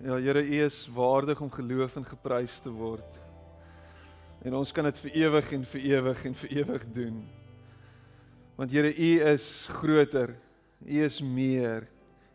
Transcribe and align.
Ja, 0.00 0.16
Here, 0.16 0.40
U 0.40 0.64
is 0.64 0.88
waardig 0.94 1.40
om 1.40 1.50
geloof 1.52 1.96
en 1.96 2.04
geprys 2.08 2.54
te 2.64 2.70
word. 2.72 3.18
En 4.40 4.54
ons 4.56 4.70
kan 4.72 4.86
dit 4.88 5.00
vir 5.02 5.18
ewig 5.26 5.50
en 5.52 5.66
vir 5.68 5.82
ewig 5.90 6.22
en 6.24 6.36
vir 6.40 6.54
ewig 6.62 6.86
doen. 6.94 7.18
Want 8.56 8.72
Here, 8.72 8.94
U 8.96 9.10
is 9.28 9.68
groter. 9.68 10.32
U 10.86 11.02
is 11.04 11.18
meer. 11.20 11.84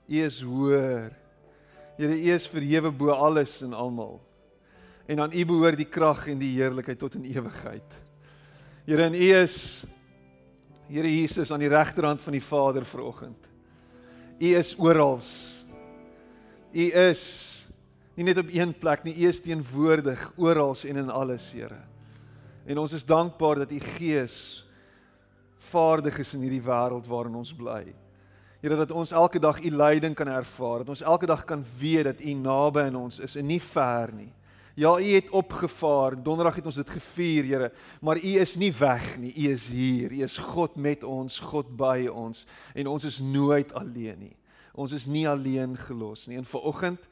U 0.05 0.21
is 0.27 0.37
hoër. 0.45 1.09
Here, 1.97 2.13
U 2.13 2.29
is 2.35 2.45
verhewe 2.53 2.93
bo 2.93 3.09
alles 3.09 3.55
en 3.65 3.73
almal. 3.73 4.19
En 5.09 5.25
aan 5.25 5.33
U 5.33 5.45
behoort 5.49 5.81
die 5.81 5.89
krag 5.89 6.27
en 6.29 6.37
die 6.37 6.53
heerlikheid 6.59 7.01
tot 7.01 7.17
in 7.17 7.25
ewigheid. 7.31 7.97
Here, 8.85 9.09
en 9.09 9.17
U 9.17 9.31
is 9.41 9.57
Here 10.85 11.09
Jesus 11.09 11.49
aan 11.49 11.65
die 11.65 11.73
regterhand 11.73 12.21
van 12.21 12.37
die 12.37 12.45
Vader 12.45 12.85
vanoggend. 12.85 13.49
U 14.37 14.53
is 14.53 14.75
oral. 14.77 15.17
U 16.75 16.85
is 17.09 17.54
nie 18.15 18.25
net 18.27 18.39
op 18.39 18.51
een 18.51 18.71
plek 18.79 19.03
nie, 19.03 19.15
U 19.23 19.27
is 19.27 19.41
teenwoordig 19.43 20.31
oral 20.35 20.75
en 20.87 21.03
in 21.03 21.09
alles, 21.09 21.51
Here. 21.51 21.81
En 22.65 22.79
ons 22.81 22.93
is 22.93 23.05
dankbaar 23.05 23.65
dat 23.65 23.71
U 23.71 23.79
Gees 23.79 24.65
vaardig 25.69 26.17
is 26.19 26.33
in 26.33 26.45
hierdie 26.45 26.63
wêreld 26.63 27.07
waarin 27.09 27.35
ons 27.35 27.53
bly. 27.53 27.83
Here 28.61 28.77
dat 28.79 28.91
ons 28.91 29.11
elke 29.13 29.39
dag 29.39 29.59
U 29.61 29.69
leiding 29.69 30.15
kan 30.17 30.29
ervaar, 30.31 30.81
dat 30.81 30.95
ons 30.95 31.03
elke 31.05 31.27
dag 31.29 31.43
kan 31.45 31.65
weet 31.79 32.07
dat 32.09 32.23
U 32.23 32.33
naby 32.33 32.87
aan 32.87 32.97
ons 32.97 33.19
is 33.19 33.35
en 33.37 33.45
nie 33.45 33.61
ver 33.61 34.13
nie. 34.15 34.31
Ja, 34.75 34.97
U 34.99 35.11
het 35.13 35.29
opgevaar. 35.29 36.17
Donderdag 36.23 36.57
het 36.59 36.65
ons 36.65 36.75
dit 36.75 36.89
gevier, 36.89 37.45
Here, 37.47 37.71
maar 38.01 38.17
U 38.17 38.31
is 38.41 38.55
nie 38.59 38.71
weg 38.75 39.17
nie. 39.21 39.31
U 39.31 39.51
is 39.53 39.69
hier. 39.71 40.11
U 40.11 40.23
is 40.23 40.37
God 40.37 40.75
met 40.75 41.03
ons, 41.03 41.39
God 41.39 41.69
by 41.77 42.07
ons 42.11 42.45
en 42.73 42.89
ons 42.91 43.05
is 43.07 43.19
nooit 43.23 43.71
alleen 43.73 44.19
nie. 44.19 44.35
Ons 44.75 44.91
is 44.91 45.05
nie 45.07 45.23
alleen 45.29 45.77
gelos 45.79 46.25
nie. 46.27 46.37
En 46.37 46.45
vanoggend 46.45 47.07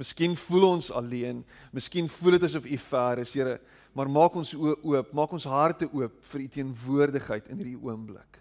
Miskien 0.00 0.34
voel 0.36 0.66
ons 0.66 0.90
alleen, 0.90 1.44
miskien 1.72 2.08
voel 2.10 2.36
dit 2.36 2.46
asof 2.48 2.66
U 2.66 2.78
ver 2.88 3.22
is, 3.22 3.34
Here, 3.36 3.58
maar 3.94 4.10
maak 4.10 4.34
ons 4.34 4.54
oë 4.56 4.74
oop, 4.82 5.12
maak 5.14 5.32
ons 5.36 5.46
harte 5.46 5.86
oop 5.92 6.16
vir 6.32 6.42
U 6.42 6.48
teenwoordigheid 6.56 7.46
in 7.52 7.60
hierdie 7.62 7.78
oomblik. 7.78 8.40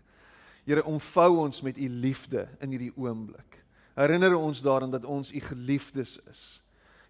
Here, 0.65 0.83
omvou 0.87 1.43
ons 1.43 1.61
met 1.61 1.77
U 1.77 1.89
liefde 1.89 2.47
in 2.63 2.73
hierdie 2.73 2.93
oomblik. 2.95 3.59
Herinner 3.93 4.33
ons 4.39 4.63
daaraan 4.65 4.93
dat 4.93 5.05
ons 5.05 5.29
U 5.29 5.41
geliefdes 5.45 6.17
is. 6.31 6.43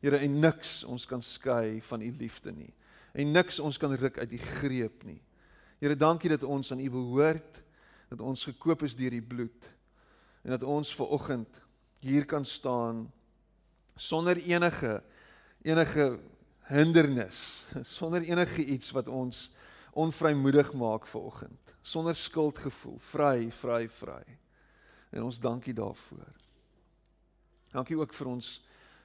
Here, 0.04 0.20
en 0.20 0.40
niks 0.44 0.82
ons 0.84 1.06
kan 1.08 1.24
skei 1.24 1.80
van 1.88 2.04
U 2.04 2.10
liefde 2.20 2.52
nie. 2.52 2.74
En 3.14 3.32
niks 3.32 3.62
ons 3.64 3.78
kan 3.80 3.94
ruk 3.96 4.18
uit 4.20 4.34
U 4.36 4.42
greep 4.60 5.06
nie. 5.08 5.22
Here, 5.80 5.96
dankie 5.96 6.34
dat 6.34 6.44
ons 6.44 6.74
aan 6.74 6.84
U 6.84 6.90
behoort, 6.92 7.62
dat 8.12 8.22
ons 8.22 8.44
gekoop 8.50 8.84
is 8.84 8.98
deur 8.98 9.14
U 9.16 9.22
bloed 9.22 9.70
en 10.44 10.52
dat 10.52 10.64
ons 10.68 10.90
ver 10.96 11.08
oggend 11.16 11.62
hier 12.04 12.26
kan 12.28 12.46
staan 12.46 13.06
sonder 13.96 14.38
enige 14.38 15.02
enige 15.64 16.20
hindernis, 16.68 17.66
sonder 17.98 18.22
enige 18.22 18.66
iets 18.66 18.92
wat 18.92 19.08
ons 19.08 19.50
onvrymoedig 19.94 20.74
maak 20.74 21.08
vanoggend, 21.08 21.76
sonder 21.82 22.16
skuldgevoel, 22.16 22.98
vry, 23.00 23.52
vry, 23.52 23.88
vry. 23.90 24.24
En 25.14 25.24
ons 25.24 25.40
dankie 25.40 25.74
daarvoor. 25.74 26.32
Dankie 27.74 27.98
ook 27.98 28.14
vir 28.14 28.32
ons 28.36 28.54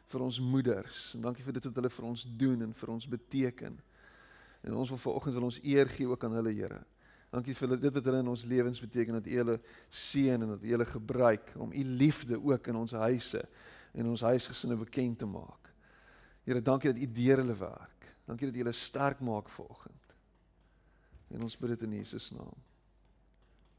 vir 0.08 0.22
ons 0.24 0.38
moeders 0.40 0.98
en 1.18 1.26
dankie 1.26 1.44
vir 1.44 1.58
dit 1.58 1.66
wat 1.68 1.74
hulle 1.76 1.90
vir 1.92 2.04
ons 2.08 2.22
doen 2.40 2.62
en 2.64 2.70
vir 2.72 2.90
ons 2.94 3.06
beteken. 3.12 3.74
En 4.64 4.76
ons 4.80 4.92
wil 4.94 5.00
vanoggend 5.02 5.36
wil 5.36 5.48
ons 5.50 5.58
eer 5.60 5.90
gee 5.92 6.08
ook 6.08 6.24
aan 6.24 6.38
hulle 6.38 6.54
Here. 6.56 6.78
Dankie 7.28 7.52
vir 7.52 7.74
dit 7.76 7.92
wat 7.92 8.06
hulle 8.08 8.22
in 8.24 8.30
ons 8.32 8.44
lewens 8.48 8.80
beteken 8.80 9.18
dat 9.18 9.28
U 9.28 9.34
hulle 9.36 9.58
seën 9.92 10.40
en 10.40 10.54
dat 10.54 10.64
U 10.64 10.70
hulle 10.72 10.88
gebruik 10.88 11.52
om 11.60 11.74
U 11.76 11.84
liefde 11.84 12.40
ook 12.40 12.70
in 12.72 12.80
ons 12.80 12.96
huise 12.96 13.44
en 13.92 14.06
ons 14.06 14.20
huisgesinne 14.20 14.76
bekend 14.76 15.18
te 15.18 15.26
maak. 15.26 15.72
Here, 16.44 16.62
dankie 16.62 16.92
dat 16.92 17.02
U 17.02 17.12
deur 17.12 17.42
hulle 17.42 17.56
werk. 17.56 18.12
Dankie 18.24 18.46
dat 18.46 18.56
U 18.56 18.58
hulle 18.58 18.72
sterk 18.72 19.20
maak 19.20 19.48
vanoggend. 19.48 20.14
En 21.28 21.42
ons 21.42 21.56
bid 21.56 21.68
dit 21.68 21.82
in 21.82 21.96
Jesus 22.00 22.30
naam. 22.30 22.56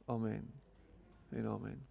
Amen. 0.06 0.52
En 1.30 1.46
amen. 1.46 1.88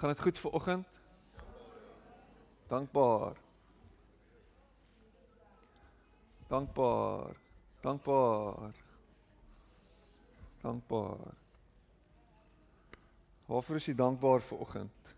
Gaan 0.00 0.08
dit 0.08 0.20
goed 0.20 0.38
vir 0.38 0.50
oggend? 0.50 0.86
Dankbaar. 2.66 3.49
Dankbaar. 6.50 7.36
Dankbaar. 7.80 8.74
Dankbaar. 10.60 11.34
Waarvoor 13.46 13.76
is 13.76 13.86
jy 13.86 13.94
dankbaar 13.94 14.42
vir 14.42 14.58
oggend? 14.58 15.12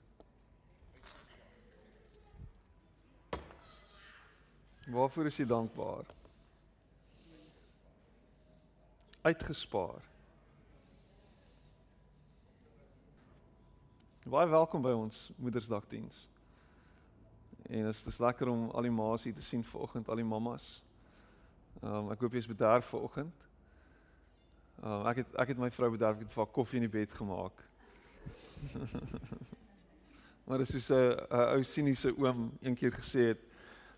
Waarvoor 4.92 5.32
is 5.32 5.40
jy 5.40 5.48
dankbaar? 5.48 6.04
Uitgespaar. 9.22 10.04
Baie 14.28 14.48
welkom 14.52 14.84
by 14.84 14.92
ons 14.92 15.30
Moedersdagdiens. 15.40 16.26
En 17.72 17.88
dit 17.88 18.06
is 18.06 18.20
lekker 18.20 18.52
om 18.52 18.68
al 18.70 18.90
die 18.92 18.96
ma's 19.00 19.24
hier 19.24 19.34
te 19.34 19.42
sien 19.42 19.64
vanoggend, 19.64 20.12
al 20.12 20.20
die 20.20 20.32
mammas. 20.36 20.82
Ehm 21.82 21.94
um, 21.94 22.10
ek 22.14 22.20
hoop 22.22 22.34
jy 22.36 22.38
is 22.38 22.46
bederf 22.46 22.86
vanoggend. 22.92 23.46
Ehm 24.82 25.00
um, 25.00 25.06
ek 25.10 25.16
het 25.22 25.32
ek 25.42 25.48
het 25.50 25.58
my 25.58 25.70
vrou 25.74 25.88
bederf 25.90 26.20
het 26.22 26.30
vir 26.30 26.50
koffie 26.54 26.78
in 26.78 26.86
die 26.86 26.92
bed 26.92 27.10
gemaak. 27.18 27.64
maar 30.46 30.62
dis 30.62 30.86
so 30.86 30.94
'n 30.94 31.48
ou 31.56 31.62
siniese 31.66 32.14
oom 32.14 32.52
een 32.60 32.78
keer 32.78 32.94
gesê 32.94 33.26
het, 33.34 33.40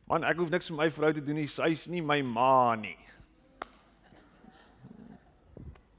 "Man, 0.08 0.24
ek 0.24 0.36
hoef 0.36 0.50
niks 0.50 0.68
vir 0.68 0.76
my 0.76 0.90
vrou 0.90 1.12
te 1.12 1.20
doen 1.20 1.36
nie, 1.36 1.46
sy's 1.46 1.86
nie 1.86 2.00
my 2.00 2.22
ma 2.22 2.74
nie." 2.74 2.98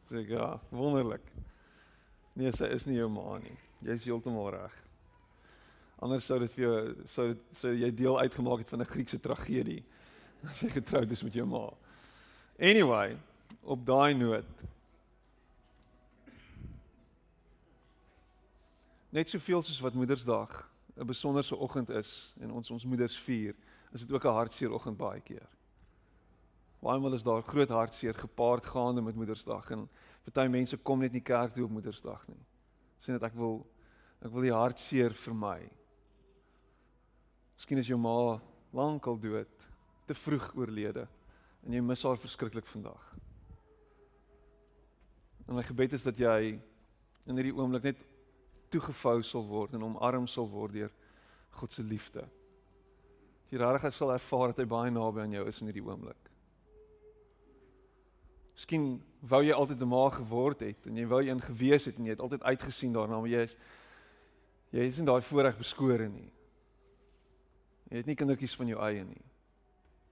Sê 0.10 0.26
ja, 0.28 0.60
wonderlik. 0.70 1.22
Nee, 2.34 2.52
sy 2.52 2.66
is 2.66 2.86
nie 2.86 2.98
jou 2.98 3.10
ma 3.10 3.38
nie. 3.38 3.58
Jy's 3.82 4.06
heeltemal 4.06 4.50
reg. 4.50 4.74
Anders 6.02 6.26
sou 6.26 6.40
dit 6.40 6.52
vir 6.52 6.64
jou 6.64 7.06
sou 7.06 7.28
dit 7.28 7.42
sou 7.54 7.74
jy 7.74 7.92
deel 7.92 8.20
uitgemaak 8.20 8.58
het 8.58 8.70
van 8.70 8.82
'n 8.82 8.86
Griekse 8.86 9.20
tragedie 9.20 9.86
as 10.50 10.62
jy 10.66 10.70
getroud 10.70 11.12
is 11.12 11.24
met 11.24 11.34
jou 11.34 11.46
ma. 11.48 11.66
Anyway, 12.60 13.18
op 13.64 13.86
daai 13.86 14.14
noot. 14.14 14.48
Net 19.16 19.30
soveel 19.32 19.64
soos 19.64 19.82
wat 19.84 19.96
Moedersdag 19.96 20.64
'n 20.96 21.06
besonderse 21.06 21.56
oggend 21.56 21.90
is 21.90 22.34
en 22.40 22.52
ons 22.52 22.72
ons 22.72 22.86
moeders 22.86 23.18
vier, 23.20 23.56
is 23.92 24.02
dit 24.02 24.12
ook 24.12 24.26
'n 24.26 24.38
hartseer 24.40 24.72
oggend 24.72 24.98
baie 24.98 25.22
keer. 25.22 25.48
Baie 26.80 27.00
maal 27.00 27.14
is 27.14 27.24
daar 27.24 27.42
groot 27.42 27.70
hartseer 27.70 28.14
gepaard 28.14 28.66
gaande 28.66 29.02
met 29.02 29.16
Moedersdag 29.16 29.72
en 29.72 29.90
party 30.24 30.48
mense 30.48 30.78
kom 30.78 31.00
net 31.00 31.12
nie 31.12 31.22
kerk 31.22 31.54
toe 31.54 31.64
op 31.64 31.72
Moedersdag 31.72 32.28
nie. 32.28 32.44
Sê 33.00 33.12
net 33.12 33.24
ek 33.24 33.34
wil 33.34 33.66
ek 34.22 34.32
wil 34.32 34.42
die 34.42 34.54
hartseer 34.54 35.14
vir 35.14 35.34
my. 35.34 35.60
Miskien 37.56 37.78
is 37.78 37.88
jou 37.88 37.98
ma 37.98 38.42
lankal 38.72 39.20
dood 39.20 39.55
te 40.06 40.14
vroeg 40.14 40.52
oorlede 40.56 41.08
en 41.66 41.74
jy 41.74 41.82
mis 41.82 42.04
haar 42.06 42.20
verskriklik 42.22 42.68
vandag. 42.70 43.02
En 45.48 45.58
my 45.58 45.64
gebed 45.66 45.94
is 45.94 46.06
dat 46.06 46.18
jy 46.18 46.56
in 47.26 47.38
hierdie 47.38 47.56
oomblik 47.56 47.90
net 47.90 48.06
toegevou 48.74 49.22
sal 49.26 49.46
word 49.50 49.76
en 49.76 49.86
omarm 49.86 50.28
sal 50.30 50.48
word 50.50 50.74
deur 50.74 50.94
God 51.56 51.74
se 51.74 51.84
liefde. 51.86 52.26
Jy 53.50 53.62
regtig 53.62 53.94
sal 53.96 54.14
ervaar 54.14 54.52
dat 54.52 54.64
hy 54.64 54.70
baie 54.70 54.94
naby 54.94 55.24
aan 55.24 55.36
jou 55.38 55.46
is 55.50 55.62
in 55.62 55.70
hierdie 55.70 55.86
oomblik. 55.86 56.32
Miskien 58.56 58.88
wou 59.22 59.42
jy 59.44 59.54
altyd 59.54 59.82
'n 59.82 59.88
ma 59.90 60.10
geword 60.10 60.60
het 60.62 60.88
en 60.88 60.98
jy 60.98 61.06
wou 61.06 61.22
een 61.22 61.42
gewees 61.42 61.86
het 61.86 61.98
en 61.98 62.06
jy 62.06 62.12
het 62.12 62.24
altyd 62.24 62.44
uitgesien 62.44 62.94
daarna 62.94 63.20
maar 63.20 63.30
jy 63.30 63.44
is 63.44 63.58
jy 64.72 64.88
is 64.88 64.98
nie 64.98 65.06
daai 65.06 65.22
voorreg 65.22 65.58
beskore 65.58 66.10
nie. 66.10 66.32
Jy 67.90 67.98
het 67.98 68.06
nie 68.06 68.16
kindertjies 68.16 68.56
van 68.56 68.68
jou 68.68 68.80
eie 68.82 69.04
nie. 69.04 69.22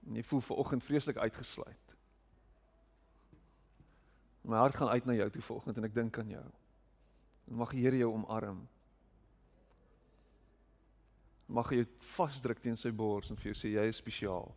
En 0.06 0.18
jy 0.18 0.24
voel 0.24 0.40
ver 0.40 0.56
oggend 0.56 0.84
vreeslik 0.84 1.16
uitgesluit. 1.16 1.96
My 4.44 4.56
hart 4.56 4.74
gaan 4.74 4.88
uit 4.88 5.04
na 5.04 5.12
jou 5.12 5.30
toe 5.30 5.42
vanoggend 5.42 5.76
en 5.76 5.84
ek 5.88 5.94
dink 5.94 6.18
aan 6.18 6.28
jou. 6.28 6.44
En 7.48 7.56
mag 7.56 7.72
die 7.72 7.84
Here 7.84 7.96
jou 7.96 8.10
omarm. 8.12 8.60
Mag 11.46 11.70
hy 11.72 11.80
jou 11.80 11.88
vasdruk 12.14 12.60
teen 12.60 12.76
sy 12.76 12.92
bors 12.92 13.30
en 13.32 13.40
vir 13.40 13.52
jou 13.52 13.56
sê 13.56 13.72
jy 13.72 13.84
is 13.88 14.00
spesiaal. 14.00 14.52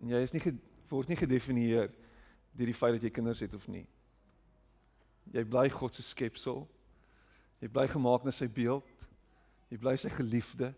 En 0.00 0.12
jy 0.14 0.20
is 0.24 0.32
nie 0.32 0.42
word 0.90 1.12
nie 1.12 1.20
gedefinieer 1.20 1.92
deur 2.56 2.70
die 2.72 2.76
feit 2.76 2.96
dat 2.96 3.04
jy 3.04 3.12
kinders 3.14 3.42
het 3.44 3.54
of 3.54 3.68
nie. 3.68 3.84
Jy 5.30 5.44
bly 5.46 5.68
God 5.70 5.94
se 5.94 6.02
skepsel. 6.02 6.64
Jy 7.60 7.68
bly 7.68 7.86
gemaak 7.92 8.24
na 8.24 8.32
sy 8.34 8.48
beeld. 8.48 8.88
Jy 9.70 9.78
bly 9.84 9.94
sy 10.00 10.10
geliefde. 10.16 10.72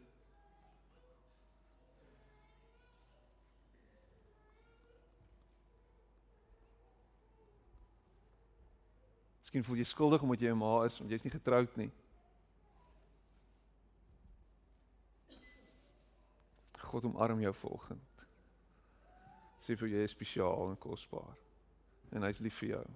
Miskien 9.52 9.68
voel 9.68 9.82
jy 9.82 9.84
skuldig 9.84 10.22
omdat 10.24 10.40
jy 10.40 10.48
'n 10.48 10.56
ma 10.56 10.84
is 10.84 10.96
want 10.98 11.10
jy's 11.12 11.24
nie 11.24 11.30
getroud 11.30 11.76
nie. 11.76 11.90
God 16.78 17.04
omarm 17.04 17.40
jou 17.40 17.52
vanoggend. 17.52 18.24
Sê 19.60 19.76
vir 19.76 19.88
jy 19.88 20.04
is 20.04 20.10
spesiaal 20.10 20.70
en 20.70 20.78
kosbaar. 20.78 21.36
En 22.12 22.22
hy's 22.22 22.40
lief 22.40 22.58
vir 22.58 22.68
jou. 22.68 22.86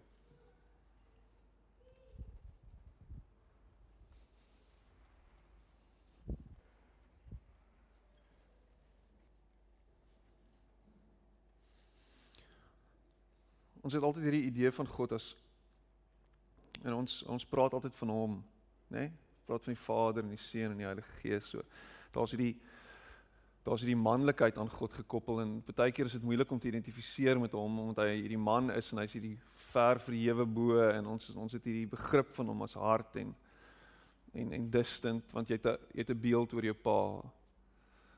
Ons 13.83 13.93
het 13.93 14.03
altyd 14.03 14.23
hierdie 14.23 14.47
idee 14.49 14.73
van 14.73 14.89
God 14.89 15.13
as 15.13 15.37
en 16.87 17.01
ons 17.03 17.23
ons 17.33 17.49
praat 17.51 17.75
altyd 17.77 17.97
van 18.03 18.13
hom, 18.15 18.41
né? 18.89 19.07
Nee? 19.07 19.13
Praat 19.47 19.63
van 19.63 19.77
die 19.77 19.83
Vader 19.83 20.25
en 20.25 20.33
die 20.35 20.43
Seun 20.43 20.73
en 20.73 20.81
die 20.81 20.89
Heilige 20.89 21.13
Gees 21.21 21.53
so. 21.53 21.63
Daar's 22.15 22.33
hierdie 22.35 22.57
daar's 23.67 23.83
hierdie 23.83 23.99
manlikheid 23.99 24.59
aan 24.63 24.71
God 24.71 24.93
gekoppel 24.95 25.41
en 25.43 25.57
baie 25.67 25.93
keer 25.95 26.07
is 26.07 26.15
dit 26.15 26.23
moeilik 26.23 26.51
om 26.55 26.59
te 26.63 26.69
identifiseer 26.71 27.39
met 27.43 27.55
hom 27.59 27.81
omdat 27.83 28.05
hy 28.05 28.21
hierdie 28.21 28.39
man 28.39 28.71
is 28.71 28.93
en 28.93 29.03
hy's 29.03 29.17
hierdie 29.19 29.35
ver 29.73 29.99
verhewe 30.05 30.47
bo 30.47 30.79
en 30.87 31.11
ons 31.17 31.33
ons 31.35 31.57
het 31.59 31.67
hierdie 31.67 31.89
begrip 31.91 32.31
van 32.39 32.53
hom 32.53 32.63
as 32.67 32.77
hart 32.79 33.19
en 33.23 33.35
en 34.37 34.53
en 34.53 34.69
distant 34.71 35.35
want 35.35 35.51
jy 35.51 35.59
het 35.59 35.67
'n 35.67 35.79
jy 35.95 36.05
het 36.05 36.11
'n 36.11 36.21
beeld 36.21 36.55
oor 36.55 36.65
jou 36.65 36.75
pa. 36.75 37.01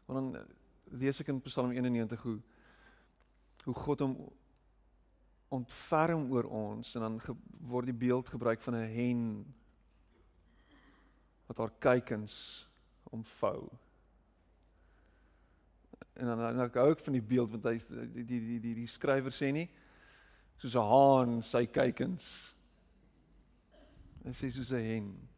Want 0.06 0.16
dan 0.16 0.46
lees 1.00 1.20
ek 1.20 1.28
in 1.28 1.40
Psalm 1.42 1.72
91 1.72 2.22
hoe 2.22 2.40
hoe 3.64 3.74
God 3.74 4.00
hom 4.00 4.16
ontferm 5.48 6.30
oor 6.32 6.44
ons 6.44 6.94
en 6.94 7.00
dan 7.00 7.20
word 7.70 7.88
die 7.88 7.96
beeld 7.96 8.28
gebruik 8.28 8.60
van 8.60 8.74
'n 8.74 8.92
hen 8.92 9.22
wat 11.46 11.58
haar 11.58 11.72
kuikens 11.78 12.68
omvou. 13.10 13.68
En 16.12 16.26
dan 16.26 16.38
dan 16.38 16.60
ek 16.60 16.74
hou 16.74 16.90
ek 16.90 17.04
van 17.04 17.12
die 17.12 17.22
beeld 17.22 17.50
want 17.50 17.64
hy 17.64 17.78
die 17.78 18.24
die 18.24 18.40
die 18.40 18.60
die, 18.60 18.74
die 18.74 18.86
skrywer 18.86 19.32
sê 19.32 19.52
nie 19.52 19.68
soos 20.58 20.74
'n 20.74 20.90
haan 20.92 21.42
sy 21.42 21.66
kuikens. 21.66 22.54
Hy 24.24 24.32
sê 24.34 24.50
soos 24.50 24.72
'n 24.72 24.84
hen. 24.84 25.28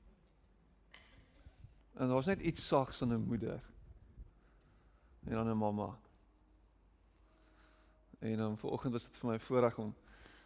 En 2.01 2.09
daar's 2.09 2.27
net 2.27 2.43
iets 2.43 2.67
sags 2.67 3.03
in 3.03 3.13
'n 3.13 3.27
moeder. 3.27 3.61
En 5.27 5.33
dan 5.33 5.49
'n 5.49 5.57
mamma. 5.57 5.99
En 8.21 8.37
dan 8.37 8.59
vanoggend 8.59 8.93
was 8.93 9.05
dit 9.09 9.19
vir 9.19 9.31
my 9.31 9.39
voorreg 9.39 9.79
om 9.79 9.95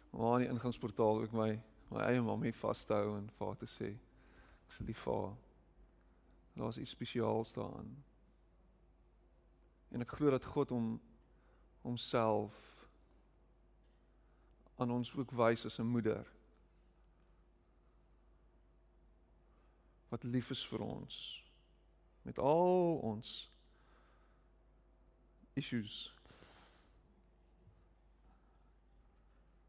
maar 0.09 0.39
in 0.39 0.45
die 0.45 0.53
ingangsportaal 0.53 1.21
ook 1.21 1.31
my 1.31 1.61
my 1.91 2.01
eie 2.01 2.21
mammie 2.21 2.53
vas 2.55 2.85
te 2.85 2.93
hou 2.93 3.17
en 3.17 3.27
vir 3.37 3.47
haar 3.47 3.57
te 3.59 3.67
sê 3.69 3.89
ek 3.91 4.71
is 4.71 4.79
lief 4.87 5.01
vir 5.05 5.13
haar. 5.13 5.35
Daar's 6.55 6.77
iets 6.77 6.95
spesiaals 6.95 7.51
daarin. 7.53 7.91
En 9.91 10.01
ek 10.01 10.15
glo 10.17 10.31
dat 10.31 10.47
God 10.55 10.71
hom 10.73 10.87
homself 11.83 12.55
aan 14.75 14.91
ons 14.91 15.11
ook 15.15 15.31
wys 15.31 15.65
as 15.65 15.79
'n 15.79 15.91
moeder 15.91 16.25
wat 20.09 20.23
lief 20.23 20.49
is 20.49 20.65
vir 20.65 20.79
ons 20.79 21.43
met 22.21 22.39
al 22.39 22.97
ons 22.97 23.51
issues 25.53 26.14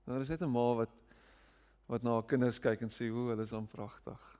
Nou 0.06 0.20
is 0.20 0.28
net 0.28 0.42
'n 0.42 0.50
ma 0.50 0.74
wat 0.74 0.90
wat 1.86 2.02
na 2.02 2.10
haar 2.10 2.26
kinders 2.26 2.58
kyk 2.58 2.80
en 2.80 2.88
sê, 2.90 3.10
"O, 3.10 3.28
hulle 3.28 3.42
is 3.42 3.52
aan 3.52 3.66
pragtig." 3.66 4.38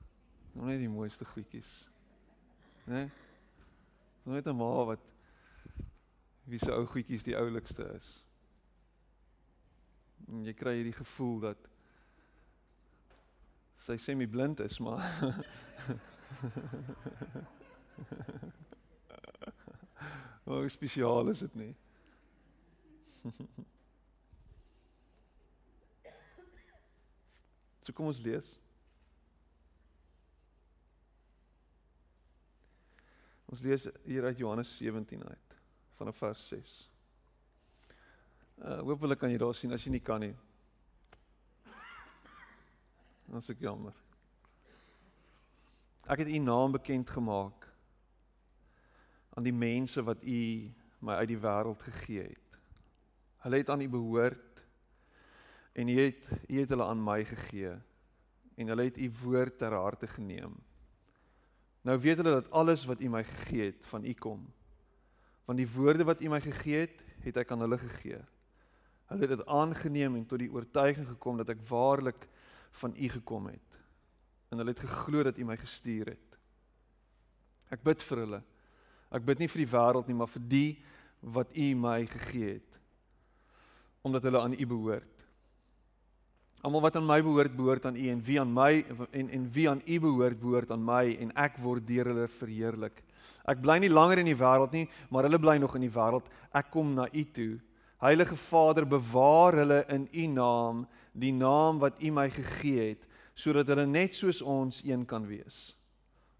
Nou 0.53 0.67
net 0.67 0.79
die 0.79 0.89
mooiste 0.89 1.25
goedjies. 1.25 1.89
Né? 2.83 2.93
Nee? 2.93 3.11
Nou 4.23 4.35
net 4.35 4.47
'n 4.47 4.55
ma 4.55 4.85
wat 4.85 4.99
wie 6.43 6.59
se 6.59 6.71
ou 6.71 6.85
goedjies 6.85 7.23
die 7.23 7.37
oulikste 7.37 7.83
is. 7.95 8.23
En 10.27 10.45
jy 10.45 10.53
kry 10.53 10.75
hierdie 10.75 10.93
gevoel 10.93 11.39
dat 11.39 11.57
sy 13.77 13.97
sê 13.97 14.15
my 14.15 14.27
blind 14.27 14.59
is, 14.59 14.79
maar 14.85 15.01
Hoe 20.43 20.69
spesiaal 20.69 21.29
is 21.29 21.39
dit 21.39 21.55
nie? 21.55 21.75
So 27.87 27.95
kom 27.95 28.09
ons 28.11 28.19
lees. 28.19 28.49
Ons 33.47 33.61
lees 33.63 33.85
hier 34.03 34.25
uit 34.27 34.41
Johannes 34.41 34.73
17 34.75 35.21
uit 35.23 35.53
vanaf 35.95 36.17
vers 36.19 36.41
6. 36.51 36.73
Uh 38.59 38.81
hoopelik 38.89 39.21
kan 39.21 39.31
jy 39.31 39.37
daar 39.39 39.55
sien 39.55 39.71
as 39.71 39.85
jy 39.87 39.93
nie 39.93 40.03
kan 40.03 40.19
nie. 40.19 40.33
Dan 43.31 43.45
sê 43.45 43.55
ek 43.55 43.63
jammer. 43.63 43.95
Ek 46.11 46.25
het 46.25 46.33
u 46.33 46.43
naam 46.43 46.75
bekend 46.75 47.15
gemaak 47.15 47.69
aan 49.31 49.47
die 49.47 49.55
mense 49.55 50.03
wat 50.03 50.27
u 50.27 50.41
my 51.07 51.21
uit 51.21 51.31
die 51.31 51.39
wêreld 51.39 51.87
gegee 51.87 52.27
het. 52.33 52.59
Hulle 53.47 53.63
het 53.63 53.71
aan 53.71 53.87
u 53.87 53.89
behoort 53.95 54.46
en 55.77 55.87
U 55.87 55.97
het 55.99 56.29
U 56.49 56.59
het 56.59 56.69
hulle 56.73 56.85
aan 56.89 57.03
my 57.03 57.21
gegee 57.25 57.75
en 58.57 58.71
hulle 58.71 58.87
het 58.89 58.97
U 58.97 59.11
woord 59.21 59.57
ter 59.57 59.73
harte 59.77 60.07
geneem. 60.09 60.55
Nou 61.85 61.99
weet 62.01 62.17
hulle 62.17 62.33
dat 62.39 62.49
alles 62.51 62.85
wat 62.89 63.01
U 63.01 63.09
my 63.13 63.23
gegee 63.23 63.69
het 63.69 63.85
van 63.85 64.05
U 64.05 64.13
kom. 64.13 64.47
Want 65.45 65.61
die 65.61 65.69
woorde 65.69 66.03
wat 66.03 66.21
U 66.21 66.31
my 66.33 66.41
gegee 66.41 66.87
het, 66.87 67.03
het 67.23 67.37
ek 67.37 67.51
aan 67.53 67.61
hulle 67.63 67.77
gegee. 67.77 68.19
Hulle 69.07 69.27
het 69.27 69.37
dit 69.37 69.45
aangeneem 69.45 70.17
en 70.17 70.25
tot 70.25 70.41
die 70.41 70.51
oortuiging 70.51 71.07
gekom 71.07 71.37
dat 71.39 71.53
ek 71.53 71.61
waarlik 71.69 72.25
van 72.81 72.95
U 72.97 73.09
gekom 73.13 73.47
het. 73.53 73.77
En 74.49 74.59
hulle 74.59 74.73
het 74.73 74.83
geglo 74.83 75.23
dat 75.23 75.37
U 75.37 75.45
my 75.45 75.55
gestuur 75.61 76.11
het. 76.15 76.39
Ek 77.71 77.83
bid 77.83 78.03
vir 78.03 78.23
hulle. 78.23 78.41
Ek 79.13 79.23
bid 79.23 79.39
nie 79.39 79.49
vir 79.51 79.63
die 79.63 79.71
wêreld 79.71 80.09
nie, 80.09 80.17
maar 80.17 80.31
vir 80.31 80.43
die 80.49 80.71
wat 81.21 81.53
U 81.55 81.67
my 81.79 82.01
gegee 82.09 82.57
het. 82.57 82.81
Omdat 84.03 84.27
hulle 84.27 84.41
aan 84.41 84.57
U 84.57 84.67
behoort. 84.67 85.16
Almal 86.65 86.81
wat 86.81 86.95
aan 86.97 87.05
my 87.05 87.19
behoort, 87.21 87.53
behoort 87.55 87.85
aan 87.85 87.95
U 87.95 88.07
en 88.09 88.21
wie 88.25 88.39
aan 88.41 88.53
my 88.53 88.71
en 89.11 89.29
en 89.29 89.49
wie 89.53 89.69
aan 89.69 89.81
U 89.85 89.99
behoort, 89.99 90.39
behoort 90.39 90.71
aan 90.71 90.83
my 90.83 91.15
en 91.21 91.31
ek 91.37 91.59
word 91.61 91.85
deur 91.85 92.09
hulle 92.09 92.27
verheerlik. 92.39 93.03
Ek 93.47 93.61
bly 93.61 93.77
nie 93.83 93.91
langer 93.93 94.23
in 94.23 94.29
die 94.31 94.37
wêreld 94.37 94.73
nie, 94.73 94.87
maar 95.13 95.27
hulle 95.27 95.39
bly 95.39 95.57
nog 95.61 95.75
in 95.77 95.85
die 95.85 95.93
wêreld. 95.93 96.25
Ek 96.51 96.71
kom 96.73 96.95
na 96.95 97.05
U 97.13 97.23
toe. 97.33 97.59
Heilige 98.01 98.35
Vader, 98.37 98.85
bewaar 98.85 99.57
hulle 99.61 99.83
in 99.93 100.07
U 100.13 100.27
naam, 100.33 100.85
die 101.13 101.33
naam 101.33 101.79
wat 101.81 102.01
U 102.01 102.11
my 102.13 102.27
gegee 102.29 102.91
het, 102.91 103.07
sodat 103.37 103.69
hulle 103.73 103.85
net 103.89 104.13
soos 104.17 104.41
ons 104.41 104.81
een 104.85 105.05
kan 105.05 105.25
wees. 105.29 105.75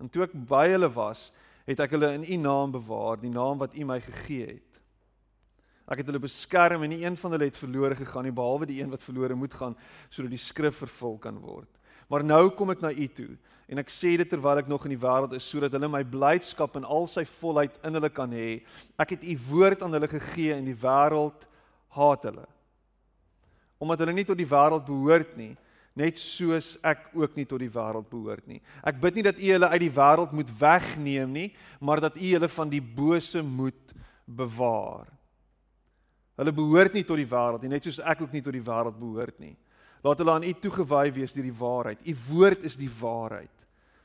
En 0.01 0.09
toe 0.09 0.25
ek 0.27 0.35
by 0.49 0.67
hulle 0.73 0.89
was, 0.93 1.31
het 1.65 1.81
ek 1.83 1.93
hulle 1.97 2.13
in 2.17 2.25
U 2.25 2.37
naam 2.41 2.73
bewaar, 2.77 3.17
die 3.21 3.33
naam 3.33 3.61
wat 3.61 3.77
U 3.77 3.85
my 3.85 3.99
gegee 4.01 4.53
het. 4.57 4.66
Ek 5.87 6.01
het 6.01 6.09
hulle 6.09 6.19
beskerm 6.19 6.83
en 6.83 6.91
nie 6.91 7.03
een 7.05 7.15
van 7.15 7.31
hulle 7.31 7.47
het 7.47 7.59
verlore 7.59 7.95
gegaan 7.95 8.27
nie 8.27 8.35
behalwe 8.35 8.67
die 8.67 8.81
een 8.81 8.91
wat 8.91 9.03
verlore 9.05 9.37
moet 9.39 9.53
gaan 9.55 9.75
sodat 10.09 10.33
die 10.33 10.41
skrif 10.41 10.81
vervul 10.83 11.15
kan 11.23 11.37
word. 11.39 11.69
Maar 12.11 12.23
nou 12.23 12.49
kom 12.55 12.71
ek 12.71 12.83
na 12.83 12.91
u 12.91 13.07
toe 13.07 13.33
en 13.67 13.79
ek 13.81 13.91
sê 13.91 14.13
dit 14.19 14.29
terwyl 14.31 14.61
ek 14.61 14.69
nog 14.71 14.85
in 14.87 14.95
die 14.95 14.99
wêreld 14.99 15.35
is 15.35 15.47
sodat 15.47 15.73
hulle 15.75 15.89
my 15.91 16.03
blydskap 16.07 16.75
in 16.79 16.87
al 16.87 17.07
sy 17.11 17.23
volheid 17.39 17.75
in 17.87 17.99
hulle 17.99 18.11
kan 18.11 18.35
hê. 18.35 18.61
Ek 18.99 19.15
het 19.15 19.23
u 19.23 19.35
woord 19.47 19.83
aan 19.83 19.95
hulle 19.95 20.11
gegee 20.11 20.55
en 20.55 20.67
die 20.67 20.77
wêreld 20.83 21.47
haat 21.95 22.27
hulle. 22.29 22.45
Omdat 23.79 24.03
hulle 24.03 24.15
nie 24.15 24.27
tot 24.27 24.39
die 24.39 24.49
wêreld 24.49 24.87
behoort 24.87 25.35
nie, 25.39 25.53
net 25.97 26.19
soos 26.21 26.75
ek 26.85 27.09
ook 27.17 27.35
nie 27.39 27.47
tot 27.49 27.63
die 27.63 27.71
wêreld 27.73 28.07
behoort 28.11 28.47
nie. 28.47 28.61
Ek 28.85 28.99
bid 29.01 29.17
nie 29.17 29.27
dat 29.27 29.39
u 29.41 29.51
hulle 29.55 29.71
uit 29.73 29.83
die 29.87 29.95
wêreld 29.97 30.35
moet 30.35 30.51
wegneem 30.59 31.35
nie, 31.35 31.49
maar 31.79 32.03
dat 32.03 32.19
u 32.19 32.33
hulle 32.33 32.49
van 32.59 32.71
die 32.71 32.83
bose 32.83 33.43
moet 33.43 33.95
bewaar. 34.27 35.16
Hulle 36.37 36.53
behoort 36.53 36.93
nie 36.93 37.05
tot 37.07 37.17
die 37.17 37.29
wêreld 37.29 37.63
nie, 37.65 37.73
net 37.73 37.87
soos 37.87 37.99
ek 37.99 38.21
ook 38.21 38.33
nie 38.35 38.43
tot 38.45 38.53
die 38.53 38.63
wêreld 38.63 38.99
behoort 38.99 39.39
nie. 39.41 39.55
Laat 40.05 40.21
hulle 40.21 40.35
aan 40.37 40.45
U 40.45 40.53
toegewy 40.61 41.09
wees 41.15 41.33
deur 41.33 41.47
die 41.47 41.59
waarheid. 41.59 42.03
U 42.05 42.13
woord 42.29 42.67
is 42.69 42.77
die 42.77 42.91
waarheid. 42.99 43.53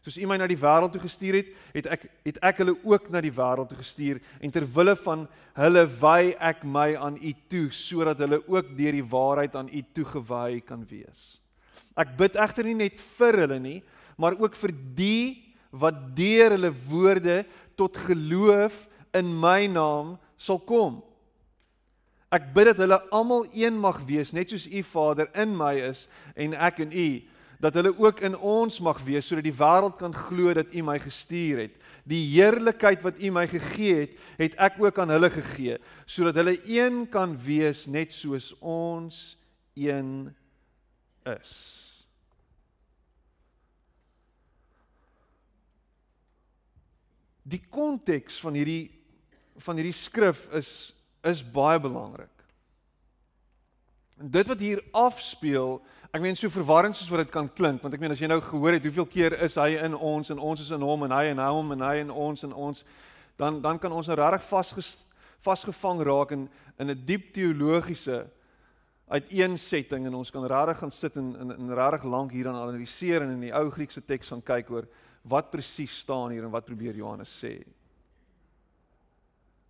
Soos 0.03 0.17
U 0.19 0.27
my 0.27 0.39
na 0.41 0.49
die 0.51 0.59
wêreld 0.59 0.91
toe 0.97 1.03
gestuur 1.05 1.37
het, 1.39 1.51
het 1.77 1.89
ek 1.95 2.09
het 2.27 2.41
ek 2.43 2.63
hulle 2.65 2.75
ook 2.89 3.07
na 3.13 3.21
die 3.23 3.35
wêreld 3.35 3.71
toe 3.71 3.79
gestuur 3.79 4.19
en 4.43 4.55
ter 4.55 4.67
wille 4.75 4.97
van 5.05 5.29
hulle 5.61 5.85
wy 6.01 6.33
ek 6.43 6.65
my 6.67 6.89
aan 6.99 7.21
U 7.21 7.35
toe 7.53 7.69
sodat 7.77 8.25
hulle 8.25 8.41
ook 8.49 8.73
deur 8.79 8.99
die 8.99 9.07
waarheid 9.13 9.55
aan 9.61 9.71
U 9.71 9.85
toegewy 9.95 10.59
kan 10.67 10.83
wees. 10.91 11.37
Ek 11.95 12.17
bid 12.19 12.41
egter 12.41 12.67
nie 12.67 12.79
net 12.81 12.99
vir 13.21 13.45
hulle 13.45 13.61
nie, 13.63 13.79
maar 14.17 14.35
ook 14.41 14.57
vir 14.59 14.75
die 14.97 15.53
wat 15.71 16.01
deur 16.17 16.57
hulle 16.57 16.73
woorde 16.89 17.43
tot 17.79 17.97
geloof 18.09 18.87
in 19.15 19.31
my 19.31 19.69
naam 19.71 20.17
sal 20.41 20.59
kom. 20.59 20.99
Ek 22.33 22.49
bid 22.55 22.71
dat 22.71 22.81
hulle 22.81 22.99
almal 23.13 23.45
een 23.53 23.77
mag 23.77 24.01
wees, 24.09 24.33
net 24.33 24.53
soos 24.53 24.65
U 24.65 24.81
Vader 24.89 25.29
in 25.37 25.53
my 25.57 25.75
is 25.91 26.07
en 26.33 26.57
ek 26.57 26.81
in 26.87 26.95
U, 26.97 27.09
dat 27.63 27.77
hulle 27.79 27.93
ook 27.95 28.23
in 28.25 28.35
ons 28.35 28.81
mag 28.83 29.03
wees 29.07 29.29
sodat 29.29 29.45
die 29.47 29.55
wêreld 29.55 29.99
kan 30.01 30.15
glo 30.17 30.55
dat 30.57 30.73
U 30.75 30.83
my 30.87 30.97
gestuur 31.03 31.61
het. 31.67 31.77
Die 32.09 32.23
heerlikheid 32.33 33.05
wat 33.05 33.21
U 33.23 33.31
my 33.37 33.45
gegee 33.53 34.01
het, 34.01 34.17
het 34.41 34.57
ek 34.65 34.81
ook 34.83 34.99
aan 34.99 35.13
hulle 35.15 35.31
gegee, 35.31 35.77
sodat 36.09 36.41
hulle 36.41 36.57
een 36.67 37.05
kan 37.13 37.37
wees 37.45 37.85
net 37.87 38.17
soos 38.17 38.51
ons 38.59 39.37
een 39.79 40.33
is. 41.29 41.53
Die 47.43 47.61
konteks 47.69 48.41
van 48.41 48.57
hierdie 48.57 48.89
van 49.63 49.77
hierdie 49.77 49.95
skrif 49.95 50.47
is 50.57 50.71
is 51.23 51.43
baie 51.43 51.81
belangrik. 51.81 52.31
En 54.21 54.31
dit 54.31 54.47
wat 54.47 54.61
hier 54.61 54.83
afspeel, 54.93 55.81
ek 56.13 56.21
meen 56.21 56.37
so 56.37 56.53
verwarrend 56.53 56.97
soos 56.97 57.11
wat 57.11 57.25
dit 57.25 57.33
kan 57.35 57.49
klink, 57.49 57.81
want 57.83 57.95
ek 57.95 58.03
meen 58.03 58.13
as 58.15 58.21
jy 58.21 58.29
nou 58.31 58.41
gehoor 58.45 58.77
het 58.77 58.85
hoeveel 58.87 59.09
keer 59.11 59.39
is 59.43 59.57
hy 59.59 59.73
in 59.81 59.97
ons 59.97 60.31
en 60.31 60.39
ons 60.39 60.61
is 60.61 60.71
in 60.75 60.85
hom 60.85 61.07
en 61.07 61.15
hy 61.15 61.25
en 61.33 61.41
hom 61.43 61.73
en 61.75 61.87
hy 61.87 61.97
en 62.05 62.13
ons 62.13 62.45
en 62.47 62.53
ons, 62.69 62.85
dan 63.41 63.63
dan 63.65 63.81
kan 63.83 63.93
ons 63.93 64.07
nou 64.07 64.19
regtig 64.21 64.47
vas 64.51 64.97
vasgevang 65.43 66.05
raak 66.07 66.37
in 66.37 66.49
in 66.79 66.91
'n 66.91 67.05
diep 67.05 67.33
teologiese 67.33 68.27
uiteensetting 69.09 70.07
en 70.07 70.15
ons 70.15 70.31
kan 70.31 70.47
regtig 70.47 70.79
gaan 70.79 70.91
sit 70.91 71.17
en 71.17 71.37
in 71.37 71.51
in 71.51 71.75
regtig 71.75 72.05
lank 72.05 72.33
hier 72.33 72.49
aan 72.49 72.63
analiseer 72.63 73.23
en 73.23 73.31
in 73.31 73.41
die 73.41 73.55
ou 73.55 73.71
Griekse 73.71 74.01
teks 74.01 74.29
gaan 74.29 74.43
kyk 74.43 74.71
oor 74.71 74.87
wat 75.23 75.51
presies 75.51 75.99
staan 75.99 76.31
hier 76.31 76.45
en 76.45 76.51
wat 76.51 76.65
probeer 76.65 76.95
Johannes 76.95 77.45
sê. 77.45 77.63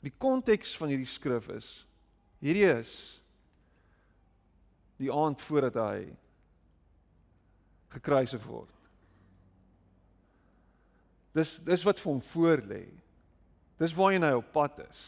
Die 0.02 0.12
konteks 0.18 0.74
van 0.78 0.90
hierdie 0.90 1.08
skrif 1.08 1.48
is 1.54 1.70
hierdie 2.42 2.66
is 2.66 2.92
die 4.98 5.10
aand 5.14 5.38
voordat 5.42 5.78
hy 5.78 5.98
gekruisig 7.92 8.42
word. 8.48 8.70
Dis 11.36 11.56
dis 11.64 11.84
wat 11.86 12.00
vir 12.02 12.10
hom 12.10 12.22
voorlê. 12.32 12.82
Dis 13.80 13.94
waarheen 13.96 14.26
hy 14.26 14.34
op 14.36 14.50
pad 14.54 14.82
is. 14.88 15.02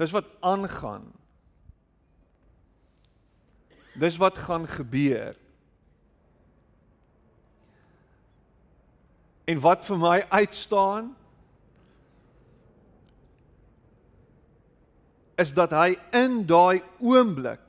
Dis 0.00 0.12
wat 0.14 0.28
aangaan. 0.44 1.06
Dis 4.00 4.16
wat 4.20 4.38
gaan 4.38 4.66
gebeur. 4.68 5.36
En 9.44 9.60
wat 9.60 9.84
vir 9.86 9.98
my 9.98 10.18
uitstaan 10.30 11.12
is 15.40 15.54
dat 15.56 15.72
hy 15.72 15.94
in 16.16 16.42
daai 16.46 16.82
oomblik 17.00 17.64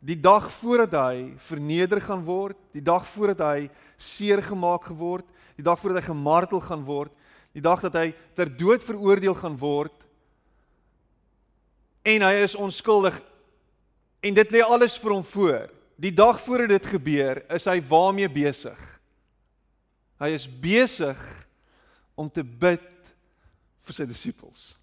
die 0.00 0.16
dag 0.16 0.48
voordat 0.52 0.94
hy 0.96 1.16
verneder 1.44 2.00
gaan 2.00 2.22
word, 2.24 2.56
die 2.72 2.84
dag 2.84 3.04
voordat 3.12 3.42
hy 3.44 3.66
seer 4.00 4.40
gemaak 4.42 4.86
geword, 4.88 5.26
die 5.60 5.64
dag 5.64 5.76
voordat 5.80 6.00
hy 6.00 6.06
gemartel 6.08 6.62
gaan 6.64 6.86
word, 6.88 7.12
die 7.52 7.60
dag 7.64 7.82
dat 7.84 7.98
hy 7.98 8.06
ter 8.36 8.48
dood 8.48 8.84
veroordeel 8.84 9.36
gaan 9.36 9.58
word 9.60 9.96
en 12.08 12.24
hy 12.24 12.32
is 12.40 12.56
onskuldig 12.56 13.18
en 14.24 14.36
dit 14.36 14.56
lê 14.56 14.64
alles 14.64 14.96
vir 15.00 15.14
hom 15.16 15.24
voor. 15.24 15.68
Die 16.00 16.12
dag 16.16 16.40
voordat 16.40 16.72
dit 16.72 16.86
gebeur, 16.94 17.42
is 17.52 17.66
hy 17.68 17.76
waarmee 17.84 18.28
besig? 18.32 18.80
Hy 20.20 20.30
is 20.32 20.46
besig 20.48 21.20
om 22.16 22.28
te 22.32 22.44
bid 22.44 23.12
vir 23.84 23.96
sy 23.96 24.06
disippels. 24.08 24.79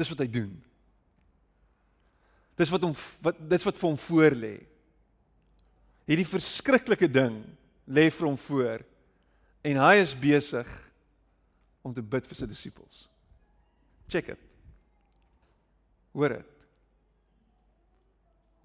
Dis 0.00 0.08
wat 0.08 0.22
hy 0.24 0.28
doen. 0.32 0.52
Dis 2.60 2.72
wat 2.72 2.84
hom 2.84 2.94
wat 3.24 3.40
dis 3.50 3.66
wat 3.68 3.78
vir 3.80 3.88
hom 3.90 3.98
voor 4.00 4.36
lê. 4.36 4.54
Hierdie 6.08 6.28
verskriklike 6.28 7.08
ding 7.12 7.42
lê 7.90 8.08
vir 8.12 8.28
hom 8.28 8.38
voor 8.48 8.84
en 9.68 9.80
hy 9.84 9.94
is 10.00 10.16
besig 10.16 10.68
om 11.84 11.92
te 11.94 12.02
bid 12.02 12.26
vir 12.28 12.38
sy 12.38 12.48
disippels. 12.48 13.04
Check 14.10 14.32
dit. 14.32 14.48
Hoor 16.16 16.40
dit. 16.40 16.56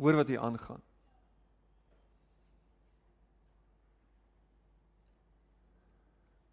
Hoor 0.01 0.19
wat 0.19 0.31
hier 0.31 0.43
aangaan. 0.43 0.81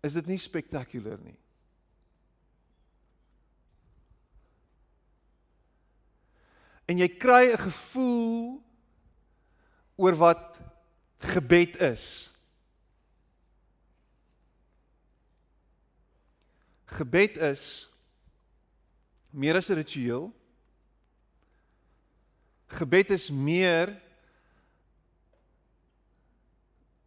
Is 0.02 0.18
dit 0.18 0.26
nie 0.26 0.38
spektakulêr 0.42 1.22
nie? 1.22 1.38
En 6.92 7.00
jy 7.00 7.08
kry 7.08 7.48
'n 7.48 7.64
gevoel 7.64 8.60
oor 9.96 10.16
wat 10.20 10.60
gebed 11.32 11.80
is. 11.80 12.28
Gebed 16.92 17.36
is 17.40 17.88
meer 19.30 19.56
as 19.56 19.70
'n 19.70 19.80
ritueel. 19.80 20.32
Gebed 22.66 23.10
is 23.10 23.30
meer 23.30 23.96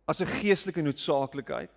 as 0.05 0.21
'n 0.21 0.25
geestelike 0.41 0.81
noodsaaklikheid. 0.81 1.73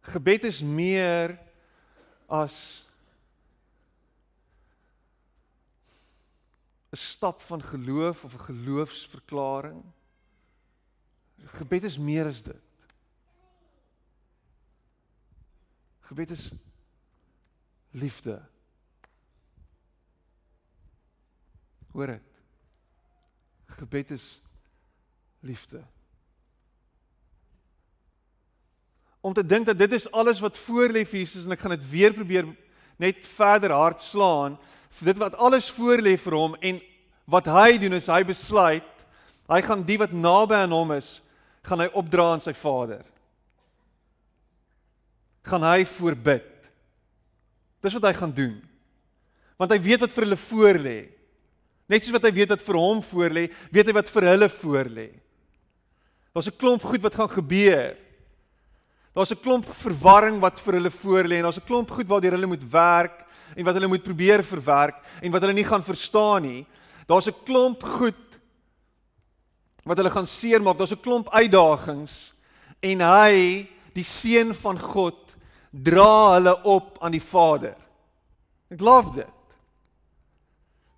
Gebed 0.00 0.44
is 0.44 0.62
meer 0.62 1.38
as 2.28 2.84
'n 6.92 6.96
stap 6.96 7.40
van 7.40 7.62
geloof 7.62 8.24
of 8.24 8.34
'n 8.34 8.44
geloofsverklaring. 8.44 9.84
Gebed 11.44 11.82
is 11.82 11.98
meer 11.98 12.26
as 12.26 12.42
dit. 12.42 12.62
Gebed 16.00 16.30
is 16.30 16.50
liefde. 17.90 18.42
Hoor 21.92 22.06
dit. 22.06 22.42
Gebed 23.64 24.10
is 24.10 24.42
liefde. 25.40 25.84
Om 29.20 29.32
te 29.32 29.46
dink 29.46 29.66
dat 29.66 29.78
dit 29.78 29.92
is 29.92 30.10
alles 30.10 30.40
wat 30.40 30.56
voor 30.56 30.88
lê 30.88 31.06
vir 31.06 31.18
Jesus 31.18 31.44
en 31.44 31.54
ek 31.54 31.60
gaan 31.60 31.76
dit 31.76 31.88
weer 31.88 32.12
probeer 32.12 32.56
net 32.98 33.24
verder 33.36 33.70
hard 33.70 34.00
slaan 34.00 34.58
dit 35.00 35.18
wat 35.18 35.36
alles 35.40 35.70
voor 35.70 35.98
lê 35.98 36.16
vir 36.20 36.36
hom 36.36 36.56
en 36.60 36.80
wat 37.24 37.46
hy 37.46 37.78
doen 37.78 37.96
is 37.96 38.10
hy 38.10 38.22
besluit 38.26 39.06
hy 39.48 39.60
gaan 39.62 39.82
die 39.86 39.98
wat 39.98 40.12
naby 40.12 40.60
aan 40.62 40.74
hom 40.74 40.92
is 40.96 41.20
gaan 41.66 41.80
hy 41.80 41.88
opdra 41.94 42.32
aan 42.32 42.42
sy 42.42 42.52
Vader. 42.58 43.04
Gaan 45.46 45.62
hy 45.62 45.84
voorbid. 45.86 46.48
Dis 47.82 47.94
wat 47.94 48.08
hy 48.08 48.12
gaan 48.18 48.32
doen. 48.34 48.56
Want 49.58 49.70
hy 49.70 49.78
weet 49.82 50.02
wat 50.02 50.14
vir 50.14 50.26
hulle 50.26 50.40
voor 50.42 50.80
lê 50.82 50.98
net 51.92 52.04
soos 52.04 52.14
wat 52.16 52.26
hy 52.28 52.32
weet 52.34 52.54
wat 52.54 52.64
vir 52.64 52.78
hom 52.78 53.02
voor 53.04 53.34
lê 53.34 53.44
weet 53.74 53.90
hy 53.90 53.94
wat 53.96 54.10
vir 54.12 54.28
hulle 54.30 54.48
voor 54.48 54.88
lê 54.96 55.08
daar's 56.32 56.48
'n 56.48 56.56
klomp 56.56 56.82
goed 56.82 57.02
wat 57.04 57.14
gaan 57.14 57.28
gebeur 57.28 57.96
daar's 59.14 59.32
'n 59.32 59.42
klomp 59.42 59.64
verwarring 59.64 60.40
wat 60.40 60.60
vir 60.60 60.74
hulle 60.74 60.90
voor 60.90 61.24
lê 61.24 61.36
en 61.36 61.42
daar's 61.42 61.58
'n 61.58 61.66
klomp 61.66 61.90
goed 61.90 62.08
waardeur 62.08 62.32
hulle 62.32 62.46
moet 62.46 62.70
werk 62.70 63.26
en 63.56 63.64
wat 63.64 63.74
hulle 63.74 63.88
moet 63.88 64.02
probeer 64.02 64.42
verwerk 64.42 64.96
en 65.22 65.30
wat 65.30 65.40
hulle 65.42 65.54
nie 65.54 65.64
gaan 65.64 65.82
verstaan 65.82 66.42
nie. 66.42 66.66
Daar's 67.06 67.28
'n 67.28 67.44
klomp 67.44 67.82
goed 67.82 68.38
wat 69.84 69.96
hulle 69.96 70.10
gaan 70.10 70.26
seermaak. 70.26 70.78
Daar's 70.78 70.92
'n 70.92 71.00
klomp 71.00 71.28
uitdagings 71.28 72.32
en 72.80 73.00
hy, 73.00 73.68
die 73.94 74.04
seun 74.04 74.54
van 74.54 74.78
God, 74.78 75.36
dra 75.70 76.34
hulle 76.34 76.62
op 76.62 76.98
aan 77.00 77.12
die 77.12 77.22
Vader. 77.22 77.76
Ek 78.70 78.80
love 78.80 79.14
dit. 79.14 79.38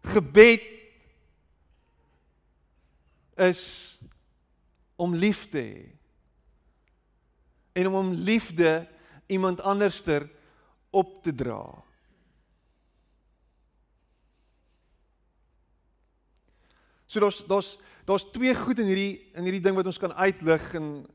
Gebed 0.04 0.62
is 3.36 3.98
om 4.96 5.14
lief 5.14 5.48
te 5.50 5.58
hê. 5.58 6.03
En 7.74 7.90
om 7.90 7.94
om 7.94 8.12
liefde 8.12 8.86
iemand 9.26 9.60
anderster 9.60 10.30
op 10.90 11.22
te 11.22 11.34
dra. 11.34 11.84
So 17.06 17.20
daar's 17.20 17.44
daar's 17.46 17.78
daar's 18.04 18.30
twee 18.32 18.54
goed 18.54 18.78
in 18.78 18.86
hierdie 18.90 19.30
in 19.34 19.46
hierdie 19.46 19.62
ding 19.62 19.76
wat 19.76 19.86
ons 19.86 19.98
kan 19.98 20.14
uitlig 20.14 20.74
en 20.74 21.06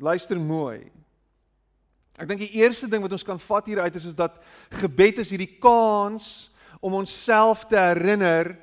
luister 0.00 0.40
mooi. 0.40 0.88
Ek 2.16 2.28
dink 2.28 2.40
die 2.40 2.56
eerste 2.60 2.88
ding 2.88 3.04
wat 3.04 3.12
ons 3.12 3.26
kan 3.26 3.40
vat 3.40 3.68
hier 3.68 3.82
uit 3.84 3.96
is 4.00 4.08
is 4.10 4.16
dat 4.16 4.40
gebed 4.80 5.20
is 5.20 5.32
hierdie 5.32 5.58
kans 5.60 6.50
om 6.80 6.96
onsself 6.96 7.66
te 7.68 7.76
herinner 7.76 8.54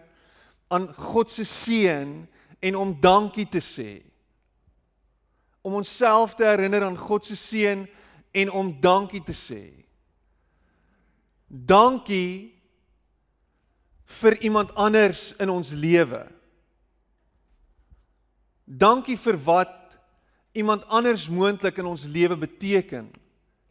aan 0.73 0.89
God 1.11 1.31
se 1.31 1.45
seën 1.45 2.11
en 2.59 2.75
om 2.75 2.95
dankie 3.01 3.45
te 3.49 3.61
sê. 3.61 4.01
Om 5.67 5.81
onsself 5.81 6.37
te 6.39 6.47
herinner 6.47 6.85
aan 6.87 6.95
God 6.97 7.27
se 7.27 7.35
seën 7.35 7.83
en 8.31 8.53
om 8.55 8.71
dankie 8.81 9.23
te 9.25 9.35
sê. 9.35 9.61
Dankie 11.47 12.55
vir 14.21 14.39
iemand 14.47 14.71
anders 14.79 15.33
in 15.43 15.51
ons 15.51 15.73
lewe 15.75 16.23
Dankie 18.67 19.15
vir 19.15 19.37
wat 19.47 19.75
iemand 20.51 20.83
anders 20.91 21.29
moontlik 21.31 21.77
in 21.79 21.87
ons 21.87 22.03
lewe 22.03 22.35
beteken. 22.35 23.07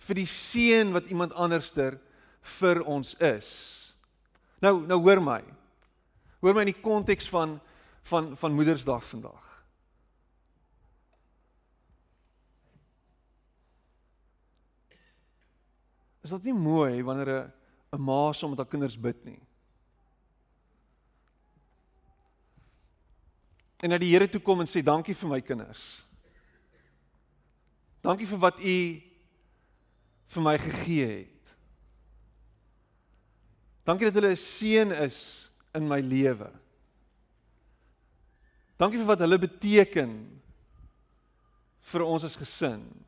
Vir 0.00 0.16
die 0.16 0.28
seën 0.30 0.94
wat 0.96 1.10
iemand 1.12 1.34
anderster 1.36 1.98
vir 2.56 2.80
ons 2.88 3.12
is. 3.20 3.50
Nou 4.64 4.80
nou 4.88 4.96
hoor 5.04 5.20
my. 5.20 5.42
Hoor 6.40 6.56
my 6.56 6.64
in 6.64 6.72
die 6.72 6.80
konteks 6.80 7.28
van 7.28 7.58
van 8.08 8.32
van 8.38 8.54
Moedersdag 8.56 9.04
vandag. 9.04 9.45
Is 16.26 16.32
dit 16.34 16.48
nie 16.50 16.58
mooi 16.58 17.04
wanneer 17.06 17.30
'n 17.30 17.52
'n 17.94 18.02
ma 18.02 18.32
saam 18.32 18.50
met 18.50 18.58
haar 18.58 18.66
kinders 18.66 18.98
bid 18.98 19.24
nie? 19.24 19.40
En 23.82 23.90
na 23.90 23.98
die 23.98 24.10
Here 24.10 24.28
toe 24.28 24.40
kom 24.40 24.60
en 24.60 24.66
sê 24.66 24.82
dankie 24.82 25.14
vir 25.14 25.28
my 25.28 25.40
kinders. 25.40 26.02
Dankie 28.02 28.26
vir 28.26 28.38
wat 28.38 28.58
u 28.58 29.02
vir 30.26 30.42
my 30.42 30.58
gegee 30.58 31.06
het. 31.06 31.56
Dankie 33.84 34.10
dat 34.10 34.14
hulle 34.14 34.34
'n 34.34 34.36
seën 34.36 34.90
is 34.90 35.50
in 35.74 35.86
my 35.86 36.00
lewe. 36.00 36.50
Dankie 38.76 38.98
vir 38.98 39.06
wat 39.06 39.20
hulle 39.20 39.38
beteken 39.38 40.42
vir 41.80 42.02
ons 42.02 42.24
as 42.24 42.36
gesin. 42.36 43.05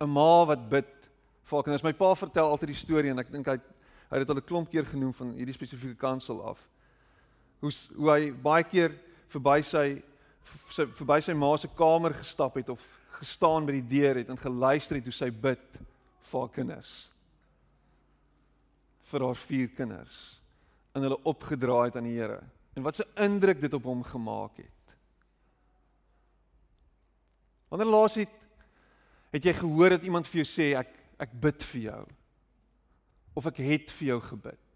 'n 0.00 0.10
ma 0.10 0.44
wat 0.46 0.68
bid 0.70 0.90
vir 1.44 1.56
haar 1.56 1.64
kinders. 1.64 1.82
My 1.82 1.92
pa 1.92 2.14
vertel 2.14 2.50
altyd 2.50 2.70
die 2.70 2.78
storie 2.78 3.10
en 3.10 3.18
ek 3.18 3.32
dink 3.32 3.46
hy 3.46 3.58
hy 4.08 4.16
het 4.16 4.24
dit 4.24 4.30
al 4.30 4.40
'n 4.40 4.46
klomp 4.46 4.70
keer 4.70 4.86
genoem 4.86 5.12
van 5.12 5.32
hierdie 5.36 5.54
spesifieke 5.54 5.98
kansel 5.98 6.40
af. 6.42 6.58
Hoe 7.60 7.72
hoe 7.96 8.10
hy 8.10 8.32
baie 8.32 8.64
keer 8.64 8.94
verby 9.28 9.62
sy 9.62 10.02
sy 10.70 10.86
verby 10.86 11.20
sy 11.20 11.34
ma 11.34 11.56
se 11.56 11.68
kamer 11.68 12.14
gestap 12.14 12.54
het 12.56 12.68
of 12.68 12.80
gestaan 13.18 13.66
by 13.66 13.72
die 13.72 14.00
deur 14.00 14.14
het 14.14 14.28
en 14.30 14.38
geluister 14.38 14.96
het 14.96 15.04
hoe 15.04 15.12
sy 15.12 15.30
bid 15.30 15.80
vir 16.22 16.40
haar 16.40 16.54
kinders. 16.54 17.10
vir 19.08 19.24
haar 19.24 19.38
vier 19.40 19.68
kinders 19.68 20.40
en 20.92 21.02
hulle 21.02 21.16
opgedraai 21.24 21.86
het 21.88 21.96
aan 21.96 22.04
die 22.04 22.18
Here. 22.18 22.42
En 22.76 22.82
wat 22.82 23.00
'n 23.00 23.24
indruk 23.24 23.60
dit 23.60 23.74
op 23.74 23.84
hom 23.84 24.02
gemaak 24.04 24.56
het. 24.56 24.96
Wanneer 27.68 27.88
laas 27.88 28.14
het 28.14 28.28
Het 29.34 29.44
jy 29.44 29.54
gehoor 29.58 29.96
dat 29.96 30.06
iemand 30.08 30.28
vir 30.28 30.42
jou 30.42 30.48
sê 30.48 30.72
ek 30.78 30.94
ek 31.18 31.32
bid 31.42 31.64
vir 31.72 31.80
jou? 31.82 32.02
Of 33.34 33.46
ek 33.50 33.58
het 33.66 33.90
vir 33.98 34.08
jou 34.14 34.20
gebid? 34.20 34.66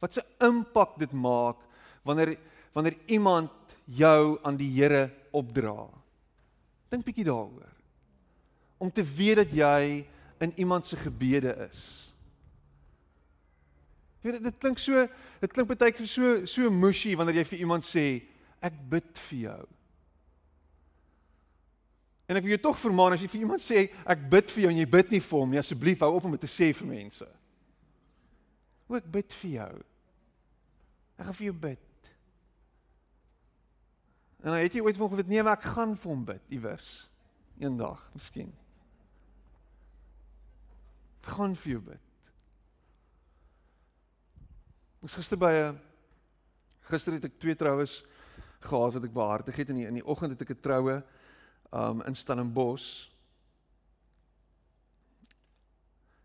Wat 0.00 0.16
'n 0.16 0.46
impak 0.46 0.98
dit 0.98 1.12
maak 1.12 1.58
wanneer 2.04 2.38
wanneer 2.72 2.96
iemand 3.06 3.50
jou 3.84 4.38
aan 4.42 4.56
die 4.56 4.70
Here 4.70 5.10
opdra. 5.32 5.88
Dink 6.88 7.04
bietjie 7.04 7.24
daaroor. 7.24 7.70
Om 8.78 8.90
te 8.90 9.02
weet 9.02 9.36
dat 9.36 9.52
jy 9.52 10.06
in 10.40 10.52
iemand 10.56 10.86
se 10.86 10.96
gebede 10.96 11.52
is. 11.70 12.12
Weet 14.20 14.42
dit 14.42 14.58
klink 14.58 14.78
so 14.78 15.06
dit 15.40 15.52
klink 15.52 15.68
baie 15.68 15.92
keer 15.92 16.08
so 16.08 16.46
so 16.46 16.70
mushy 16.70 17.14
wanneer 17.16 17.40
jy 17.40 17.44
vir 17.44 17.62
iemand 17.64 17.84
sê 17.84 18.22
ek 18.60 18.76
bid 18.90 19.18
vir 19.28 19.38
jou. 19.38 19.60
En 22.30 22.38
ek 22.38 22.44
wil 22.46 22.54
jou 22.54 22.62
tog 22.62 22.78
vermaan 22.78 23.16
as 23.16 23.22
jy 23.24 23.28
vir 23.32 23.42
iemand 23.42 23.62
sê 23.64 23.88
ek 24.06 24.20
bid 24.30 24.52
vir 24.54 24.62
jou 24.62 24.70
en 24.70 24.78
jy 24.78 24.86
bid 24.86 25.08
nie 25.10 25.22
vir 25.24 25.40
hom 25.40 25.50
nie, 25.50 25.58
asseblief 25.58 26.04
hou 26.04 26.12
op 26.14 26.28
om 26.28 26.36
dit 26.36 26.44
te 26.46 26.50
sê 26.50 26.68
vir 26.78 26.86
mense. 26.86 27.26
O 28.86 28.94
ek 28.94 29.08
bid 29.10 29.34
vir 29.40 29.50
jou. 29.56 29.72
Ek 31.18 31.26
gaan 31.26 31.38
vir 31.40 31.48
jou 31.48 31.56
bid. 31.66 32.12
En 34.40 34.52
dan 34.52 34.60
het 34.62 34.78
jy 34.78 34.84
ooit 34.86 35.00
van 35.00 35.10
geweet 35.10 35.32
nee, 35.32 35.42
maar 35.42 35.58
ek 35.58 35.66
gaan 35.74 35.96
vir 35.98 36.12
hom 36.12 36.22
bid 36.30 36.54
iewers 36.54 36.92
eendag, 37.60 38.06
miskien. 38.14 38.54
Ek 41.20 41.34
gaan 41.34 41.58
vir 41.58 41.74
jou 41.74 41.82
bid. 41.90 42.06
Ons 45.02 45.18
gister 45.18 45.36
by 45.36 45.50
'n 45.66 45.80
gister 46.92 47.12
het 47.12 47.24
ek 47.24 47.38
twee 47.42 47.54
troues 47.54 48.04
gehad 48.60 48.94
wat 48.94 49.04
ek 49.04 49.12
behartig 49.12 49.56
het 49.56 49.68
in 49.68 49.76
die 49.76 49.86
in 49.86 49.98
die 49.98 50.06
oggend 50.06 50.32
het 50.32 50.42
ek 50.42 50.56
'n 50.56 50.62
troue 50.62 51.02
um 51.70 52.02
in 52.02 52.14
Stellenbosch. 52.14 53.08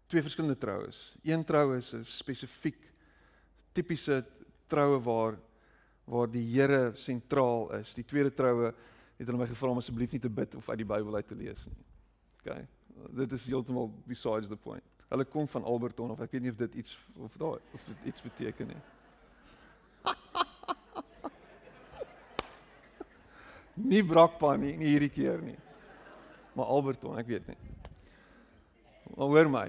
Twee 0.06 0.22
verskillende 0.22 0.58
troues. 0.58 1.16
Een 1.24 1.44
trou 1.44 1.78
is 1.78 1.94
'n 1.94 2.04
spesifiek 2.04 2.92
tipiese 3.72 4.26
troue 4.68 5.00
waar 5.02 5.40
waar 6.06 6.30
die 6.30 6.46
Here 6.54 6.92
sentraal 6.94 7.74
is. 7.74 7.94
Die 7.94 8.06
tweede 8.06 8.34
troue 8.34 8.74
het 9.18 9.28
hulle 9.28 9.38
my 9.38 9.48
gevra 9.48 9.70
om 9.70 9.78
asseblief 9.78 10.12
nie 10.12 10.22
te 10.22 10.30
bid 10.30 10.56
of 10.56 10.70
uit 10.70 10.78
die 10.78 10.86
Bybel 10.86 11.16
uit 11.16 11.28
te 11.28 11.36
lees 11.36 11.66
nie. 11.66 11.86
OK. 12.44 12.58
Dit 13.18 13.32
is 13.32 13.46
heeltemal 13.46 13.90
besides 14.06 14.48
the 14.48 14.56
point. 14.56 14.84
Hulle 15.10 15.26
kom 15.26 15.48
van 15.48 15.64
Alberton 15.64 16.12
of 16.12 16.22
ek 16.26 16.36
weet 16.36 16.46
nie 16.46 16.52
of 16.54 16.58
dit 16.58 16.76
iets 16.76 16.98
of 17.16 17.38
daai 17.42 17.60
of 17.74 17.88
dit 17.90 18.12
iets 18.12 18.22
beteken 18.22 18.68
nie. 18.68 18.82
Nie 23.76 24.04
brakpan 24.04 24.62
nie, 24.64 24.76
nie 24.80 24.94
hierdie 24.94 25.12
keer 25.12 25.42
nie. 25.44 25.58
Maar 26.56 26.72
Alberton, 26.72 27.18
ek 27.20 27.28
weet 27.28 27.48
nie. 27.52 27.58
Maar 29.16 29.28
hoor 29.28 29.50
my. 29.52 29.66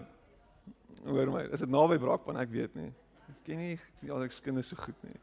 Hoor 1.07 1.33
my, 1.35 1.43
is 1.55 1.63
dit 1.63 1.71
naby 1.71 1.99
brakpan, 2.03 2.39
ek 2.43 2.53
weet 2.55 2.79
nie. 2.79 2.93
Ek 3.27 3.43
ken 3.47 3.63
nie 3.63 3.75
die 4.01 4.31
kinders 4.43 4.71
so 4.71 4.79
goed 4.79 5.03
nie. 5.07 5.19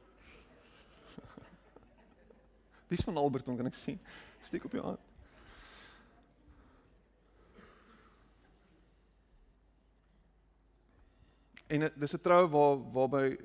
Wie's 2.92 3.06
van 3.08 3.18
Alberton 3.18 3.58
kan 3.60 3.72
ek 3.72 3.80
sien? 3.80 4.00
Steek 4.44 4.68
op 4.68 4.76
jou 4.76 4.84
hand. 4.84 5.10
En 11.74 11.88
dis 11.96 12.14
'n 12.14 12.22
trou 12.22 12.48
waar 12.48 12.78
waarby 12.94 13.38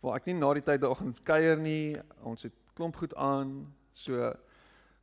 waar 0.00 0.16
ek 0.16 0.26
nie 0.26 0.34
na 0.34 0.52
die 0.54 0.62
tyd 0.62 0.80
daar 0.80 0.96
gaan 0.96 1.14
kuier 1.22 1.56
nie. 1.56 1.94
Ons 2.22 2.42
het 2.42 2.52
klomp 2.74 2.96
goed 2.96 3.14
aan. 3.14 3.74
So 3.92 4.32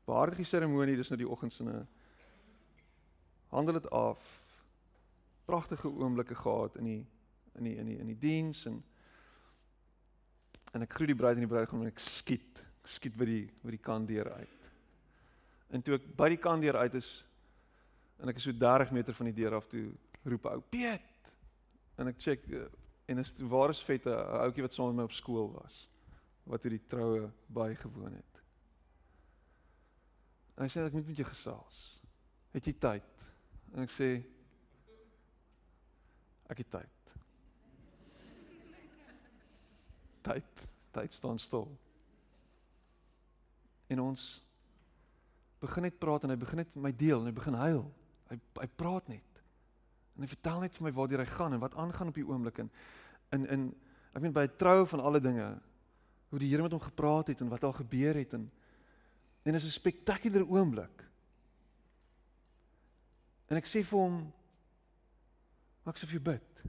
behartige 0.09 0.47
seremonie 0.47 0.97
dis 0.99 1.11
nou 1.11 1.19
die 1.21 1.29
oggendsinne. 1.29 1.83
Handel 3.53 3.79
dit 3.79 3.89
af. 3.95 4.25
Pragtige 5.49 5.89
oomblikke 5.89 6.37
gehad 6.37 6.77
in 6.81 6.91
die 6.91 6.99
in 7.59 7.65
die 7.65 7.75
in 7.81 7.89
die 7.89 7.97
in 7.99 8.13
die 8.13 8.19
diens 8.19 8.65
en 8.69 8.83
en 10.73 10.85
ek 10.85 10.93
groet 10.93 11.09
die 11.09 11.17
bruid 11.17 11.39
en 11.39 11.45
die 11.45 11.49
bruidegom 11.49 11.81
en 11.81 11.91
ek 11.91 12.01
skiet. 12.03 12.61
Ek 12.83 12.91
skiet 12.93 13.17
by 13.17 13.25
die 13.25 13.45
by 13.63 13.73
die 13.73 13.81
kant 13.81 14.09
deur 14.09 14.29
uit. 14.37 14.69
En 15.73 15.81
toe 15.85 15.97
ek 15.97 16.05
by 16.17 16.29
die 16.33 16.41
kant 16.41 16.65
deur 16.65 16.77
uit 16.83 16.99
is 16.99 17.09
en 18.19 18.29
ek 18.29 18.41
is 18.41 18.49
so 18.49 18.53
30 18.53 18.93
meter 18.95 19.15
van 19.15 19.29
die 19.31 19.37
deur 19.41 19.57
af 19.57 19.69
toe 19.71 19.87
roep 20.29 20.45
ou 20.51 20.59
Piet. 20.71 21.33
En 21.99 22.11
ek 22.11 22.21
check 22.21 22.45
eh, 22.53 22.67
en 23.09 23.23
is 23.23 23.33
waar 23.49 23.73
is 23.73 23.81
vette 23.83 24.09
'n 24.09 24.43
ouetjie 24.45 24.65
wat 24.65 24.73
saam 24.73 24.93
met 24.93 25.01
my 25.01 25.03
op 25.09 25.17
skool 25.17 25.49
was 25.53 25.87
wat 26.49 26.63
hierdie 26.65 26.85
troue 26.87 27.29
bygewoon 27.53 28.13
het. 28.13 28.28
En 30.59 30.65
hy 30.67 30.71
sê 30.73 30.83
ek 30.83 30.95
moet 30.97 31.07
met 31.07 31.19
jou 31.21 31.27
gesels. 31.29 31.77
Het 32.51 32.65
jy 32.67 32.73
tyd? 32.83 33.21
En 33.71 33.85
ek 33.85 33.93
sê 33.95 34.09
ek 36.51 36.59
het 36.59 36.71
tyd. 36.73 37.13
Tyd, 40.27 40.65
tyd 40.97 41.15
staan 41.15 41.39
stil. 41.39 41.69
En 43.87 44.03
ons 44.03 44.27
begin 45.63 45.87
net 45.87 45.95
praat 46.01 46.27
en 46.27 46.35
hy 46.35 46.39
begin 46.43 46.59
net 46.65 46.75
my 46.75 46.91
deel 46.91 47.23
en 47.23 47.31
hy 47.31 47.35
begin 47.39 47.55
huil. 47.63 47.85
Hy 48.27 48.41
hy 48.59 48.69
praat 48.83 49.07
net. 49.07 49.43
En 50.17 50.27
hy 50.27 50.31
vertel 50.35 50.65
net 50.65 50.75
vir 50.75 50.89
my 50.89 50.95
waar 50.99 51.19
hy 51.23 51.31
gaan 51.31 51.55
en 51.55 51.63
wat 51.63 51.79
aangaan 51.79 52.11
op 52.11 52.19
die 52.19 52.27
oomblik 52.27 52.59
en 52.65 52.75
in 53.31 53.47
in 53.47 53.67
ek 54.11 54.23
meen 54.25 54.35
by 54.35 54.43
'n 54.43 54.57
troue 54.59 54.85
van 54.91 54.99
alle 54.99 55.23
dinge 55.23 55.47
hoe 56.29 56.39
die 56.39 56.49
Here 56.49 56.61
met 56.61 56.75
hom 56.75 56.81
gepraat 56.81 57.31
het 57.31 57.41
en 57.41 57.49
wat 57.49 57.63
al 57.63 57.73
gebeur 57.73 58.15
het 58.15 58.33
en 58.33 58.51
En 59.43 59.53
dit 59.53 59.61
is 59.63 59.67
'n 59.67 59.79
spektakulêre 59.79 60.47
oomblik. 60.47 61.05
En 63.47 63.57
ek 63.57 63.65
sê 63.65 63.83
vir 63.83 63.99
hom 63.99 64.33
ek 65.89 65.97
sê 65.97 66.05
vir 66.05 66.19
jou 66.19 66.23
bid. 66.23 66.61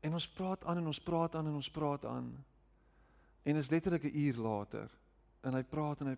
En 0.00 0.12
ons 0.12 0.28
praat 0.36 0.64
aan 0.64 0.78
en 0.78 0.86
ons 0.86 1.00
praat 1.00 1.34
aan 1.34 1.46
en 1.46 1.54
ons 1.54 1.70
praat 1.70 2.04
aan. 2.04 2.44
En 3.44 3.56
is 3.56 3.70
letterlik 3.70 4.04
'n 4.04 4.16
uur 4.16 4.36
later 4.36 4.90
en 5.40 5.54
hy 5.54 5.62
praat 5.62 6.00
en 6.00 6.06
hy 6.06 6.16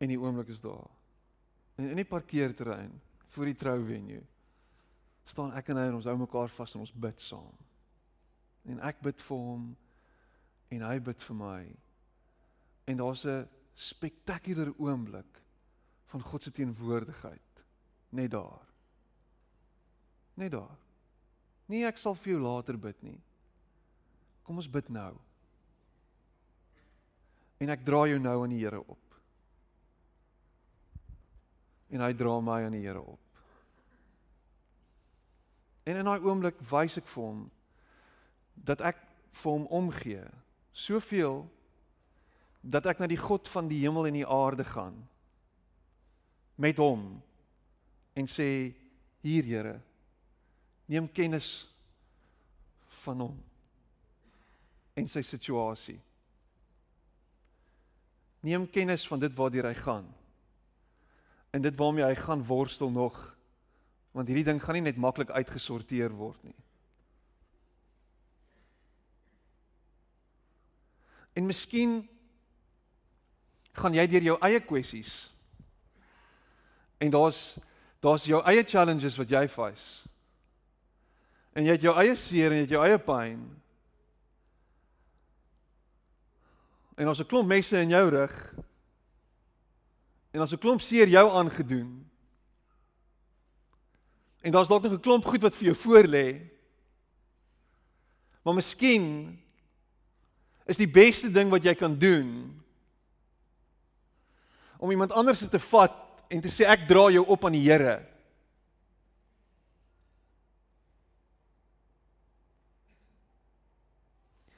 en 0.00 0.08
die 0.08 0.20
oomblik 0.20 0.48
is 0.48 0.60
daar. 0.60 0.88
En 1.76 1.88
in 1.88 1.96
die 1.96 2.08
parkeerterrein 2.08 3.00
voor 3.28 3.44
die 3.44 3.56
trouvenue 3.56 4.22
staan 5.30 5.54
ek 5.58 5.70
en 5.70 5.78
hy 5.80 5.86
en 5.90 5.98
ons 6.00 6.08
hou 6.10 6.16
mekaar 6.18 6.50
vas 6.54 6.74
en 6.74 6.82
ons 6.84 6.96
bid 7.06 7.22
saam. 7.22 7.54
En 8.70 8.82
ek 8.86 9.00
bid 9.04 9.22
vir 9.28 9.44
hom 9.46 9.70
en 10.74 10.84
hy 10.86 10.96
bid 11.06 11.22
vir 11.28 11.38
my. 11.38 11.60
En 12.90 13.00
daar's 13.00 13.24
'n 13.24 13.48
spektakulêre 13.74 14.74
oomblik 14.78 15.42
van 16.10 16.22
God 16.22 16.42
se 16.42 16.50
teenwoordigheid 16.50 17.64
net 18.10 18.30
daar. 18.30 18.66
Net 20.34 20.50
daar. 20.50 20.78
Nee, 21.66 21.86
ek 21.86 21.98
sal 21.98 22.14
vir 22.14 22.32
jou 22.32 22.42
later 22.42 22.78
bid 22.78 23.02
nie. 23.02 23.20
Kom 24.42 24.56
ons 24.56 24.70
bid 24.70 24.88
nou. 24.88 25.14
En 27.60 27.70
ek 27.70 27.84
dra 27.86 28.06
jou 28.08 28.18
nou 28.18 28.42
aan 28.42 28.50
die 28.50 28.62
Here 28.64 28.80
op. 28.80 29.16
En 31.90 32.00
hy 32.00 32.12
dra 32.14 32.40
my 32.40 32.64
aan 32.64 32.72
die 32.72 32.82
Here 32.82 33.02
op. 33.02 33.29
En 35.90 35.98
in 35.98 36.06
daai 36.06 36.22
oomblik 36.22 36.60
wys 36.70 37.00
ek 37.00 37.08
vir 37.10 37.24
hom 37.26 37.46
dat 38.54 38.82
ek 38.84 38.98
vir 39.40 39.56
hom 39.56 39.66
omgee. 39.74 40.26
Soveel 40.76 41.42
dat 42.60 42.86
ek 42.86 43.00
na 43.00 43.08
die 43.10 43.20
God 43.20 43.48
van 43.48 43.70
die 43.70 43.80
hemel 43.82 44.06
en 44.10 44.18
die 44.20 44.28
aarde 44.28 44.66
gaan 44.68 44.98
met 46.60 46.78
hom 46.78 47.22
en 48.12 48.28
sê 48.28 48.74
hier 49.24 49.46
Here 49.48 49.78
neem 50.90 51.08
kennis 51.08 51.70
van 53.00 53.24
hom 53.24 53.36
en 54.98 55.08
sy 55.08 55.22
situasie 55.24 55.96
neem 58.44 58.66
kennis 58.68 59.06
van 59.08 59.22
dit 59.22 59.36
waartoe 59.36 59.64
hy 59.70 59.76
gaan 59.80 60.08
en 61.56 61.64
dit 61.64 61.76
waarmee 61.80 62.04
hy 62.04 62.16
gaan 62.20 62.44
worstel 62.44 62.92
nog 62.92 63.16
want 64.12 64.28
hierdie 64.28 64.44
ding 64.44 64.62
gaan 64.62 64.74
nie 64.74 64.88
net 64.88 64.96
maklik 64.96 65.30
uitgesorteer 65.30 66.10
word 66.10 66.42
nie 66.44 66.56
en 71.34 71.46
miskien 71.46 72.00
gaan 73.80 73.94
jy 73.94 74.06
deur 74.10 74.26
jou 74.32 74.36
eie 74.44 74.60
kwessies. 74.64 75.14
En 77.00 77.12
daar's 77.12 77.58
daar's 78.00 78.24
jou 78.24 78.40
eie 78.48 78.64
challenges 78.64 79.18
wat 79.20 79.30
jy 79.30 79.44
face. 79.48 80.08
En 81.52 81.66
jy 81.66 81.74
het 81.76 81.84
jou 81.84 81.92
eie 82.00 82.16
seer 82.16 82.52
en 82.52 82.60
jy 82.60 82.66
het 82.66 82.74
jou 82.76 82.84
eie 82.84 83.00
pyn. 83.04 83.42
En 86.96 87.08
ons 87.08 87.20
'n 87.20 87.28
klomp 87.28 87.48
messe 87.48 87.76
in 87.76 87.90
jou 87.90 88.08
rug. 88.08 88.54
En 90.32 90.40
ons 90.40 90.52
'n 90.52 90.58
klomp 90.58 90.80
seer 90.80 91.08
jou 91.08 91.30
aangedoen. 91.30 92.09
En 94.40 94.52
daar's 94.52 94.68
dalk 94.68 94.82
nog 94.82 94.92
'n 94.92 95.00
klomp 95.00 95.24
goed 95.24 95.42
wat 95.42 95.54
vir 95.54 95.64
jou 95.64 95.76
voorlê. 95.76 96.40
Maar 98.42 98.54
miskien 98.54 99.38
is 100.64 100.76
die 100.76 100.90
beste 100.90 101.30
ding 101.30 101.50
wat 101.50 101.64
jy 101.64 101.74
kan 101.74 101.98
doen 101.98 102.62
om 104.80 104.90
iemand 104.90 105.12
anders 105.12 105.42
te 105.48 105.58
vat 105.58 106.24
en 106.28 106.40
te 106.40 106.48
sê 106.48 106.64
ek 106.64 106.86
dra 106.88 107.10
jou 107.12 107.24
op 107.26 107.44
aan 107.44 107.52
die 107.52 107.66
Here. 107.66 107.98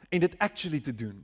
En 0.08 0.20
dit 0.20 0.38
actually 0.38 0.80
te 0.80 0.94
doen. 0.94 1.16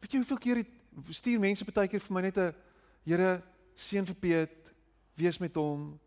Weet 0.00 0.12
jy 0.12 0.18
hoeveel 0.18 0.38
keer 0.42 0.56
het 0.56 0.79
stuur 1.10 1.40
mense 1.40 1.64
baie 1.64 1.88
keer 1.88 2.00
vir 2.00 2.14
my 2.14 2.20
net 2.20 2.38
'n 2.38 2.54
Here 3.04 3.42
seën 3.76 4.04
vir 4.04 4.14
Piet, 4.14 4.72
wees 5.16 5.38
met 5.38 5.54
hom 5.54 5.98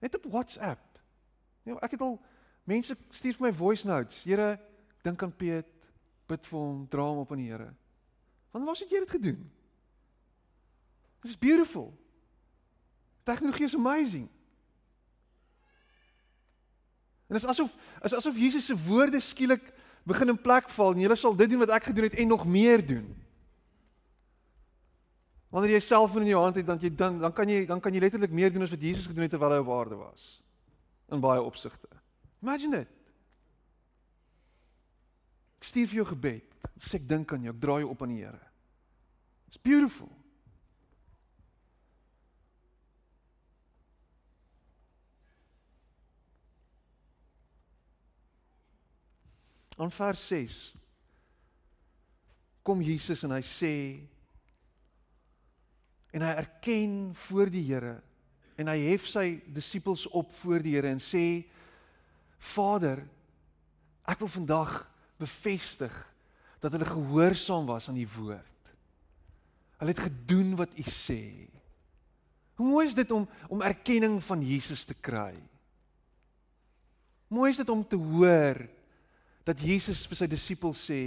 net 0.00 0.14
op 0.14 0.24
WhatsApp. 0.30 0.98
Ja, 1.64 1.74
ek 1.82 1.90
het 1.90 2.00
al 2.00 2.20
mense 2.64 2.96
stuur 3.10 3.34
vir 3.34 3.46
my 3.48 3.52
voice 3.52 3.86
notes. 3.86 4.22
Here 4.24 4.58
dink 5.02 5.22
aan 5.22 5.34
Piet, 5.36 5.66
bid 6.28 6.46
vir 6.46 6.58
hom, 6.58 6.86
dra 6.88 7.02
hom 7.02 7.18
op 7.18 7.32
aan 7.32 7.42
die 7.42 7.50
Here. 7.50 7.74
Wanneer 8.52 8.70
was 8.70 8.78
dit 8.78 8.90
jy 8.90 8.98
dit 9.04 9.10
gedoen? 9.10 9.50
This 11.20 11.30
is 11.30 11.38
beautiful. 11.38 11.92
Tegnologie 13.24 13.66
is 13.66 13.74
amazing. 13.74 14.28
En 17.28 17.36
dit 17.36 17.42
is 17.42 17.48
asof 17.48 17.74
is 18.02 18.14
asof 18.14 18.38
Jesus 18.38 18.64
se 18.64 18.76
woorde 18.86 19.20
skielik 19.20 19.72
begin 20.08 20.32
in 20.32 20.40
plek 20.40 20.70
val 20.72 20.94
en 20.94 21.02
jy 21.02 21.16
sal 21.18 21.36
dit 21.36 21.50
doen 21.50 21.60
wat 21.60 21.74
ek 21.76 21.90
gedoen 21.90 22.08
het 22.08 22.16
en 22.16 22.30
nog 22.30 22.46
meer 22.46 22.80
doen. 22.86 23.10
Wanneer 25.48 25.78
jy 25.78 25.80
selfoon 25.80 26.26
in 26.26 26.34
jou 26.34 26.42
hand 26.42 26.58
het, 26.60 26.66
dan 26.68 26.80
jy 26.82 26.90
dan 26.92 27.18
dan 27.22 27.32
kan 27.32 27.48
jy 27.48 27.64
dan 27.66 27.80
kan 27.80 27.94
jy 27.94 28.02
letterlik 28.04 28.34
meer 28.36 28.52
doen 28.52 28.66
as 28.66 28.74
wat 28.74 28.84
Jesus 28.84 29.08
gedoen 29.08 29.24
het 29.24 29.32
terwyl 29.32 29.56
hy 29.56 29.62
op 29.64 29.72
aarde 29.78 29.96
was. 29.96 30.28
In 31.08 31.24
baie 31.24 31.40
opsigte. 31.40 31.88
Imagine 32.42 32.84
dit. 32.84 32.94
Ek 35.58 35.70
stuur 35.70 35.88
vir 35.88 36.02
jou 36.02 36.06
gebed. 36.12 36.44
Sê 36.78 37.00
ek 37.00 37.08
dink 37.08 37.32
aan 37.32 37.48
jou, 37.48 37.54
ek 37.54 37.62
draai 37.62 37.80
jou 37.82 37.90
op 37.90 38.04
aan 38.04 38.12
die 38.12 38.22
Here. 38.22 38.44
It's 39.48 39.56
beautiful. 39.56 40.10
In 49.78 49.90
vers 49.94 50.26
6 50.26 50.58
kom 52.66 52.82
Jesus 52.82 53.22
en 53.24 53.32
hy 53.32 53.44
sê 53.46 53.74
en 56.14 56.24
hy 56.24 56.34
erken 56.40 56.94
voor 57.28 57.50
die 57.52 57.64
Here 57.68 57.98
en 58.58 58.70
hy 58.72 58.78
hef 58.88 59.06
sy 59.06 59.38
disippels 59.54 60.06
op 60.16 60.32
voor 60.40 60.64
die 60.64 60.74
Here 60.76 60.90
en 60.90 61.02
sê 61.02 61.44
Vader 62.54 63.04
ek 64.08 64.22
wil 64.22 64.30
vandag 64.32 64.80
bevestig 65.20 65.94
dat 66.62 66.74
hulle 66.74 66.88
gehoorsaam 66.88 67.68
was 67.68 67.88
aan 67.90 67.98
die 67.98 68.08
woord. 68.08 68.72
Hulle 69.78 69.94
het 69.94 70.06
gedoen 70.08 70.56
wat 70.58 70.74
u 70.74 70.84
sê. 70.90 71.22
Hoe 72.58 72.66
mooi 72.66 72.86
is 72.88 72.96
dit 72.98 73.10
om 73.14 73.28
om 73.46 73.62
erkenning 73.62 74.18
van 74.24 74.42
Jesus 74.42 74.82
te 74.84 74.94
kry. 74.94 75.36
Mooi 77.30 77.50
is 77.52 77.60
dit 77.60 77.68
om 77.68 77.84
te 77.86 77.98
hoor 78.00 78.64
dat 79.46 79.60
Jesus 79.60 80.06
vir 80.08 80.18
sy 80.18 80.26
disippels 80.30 80.80
sê 80.90 81.02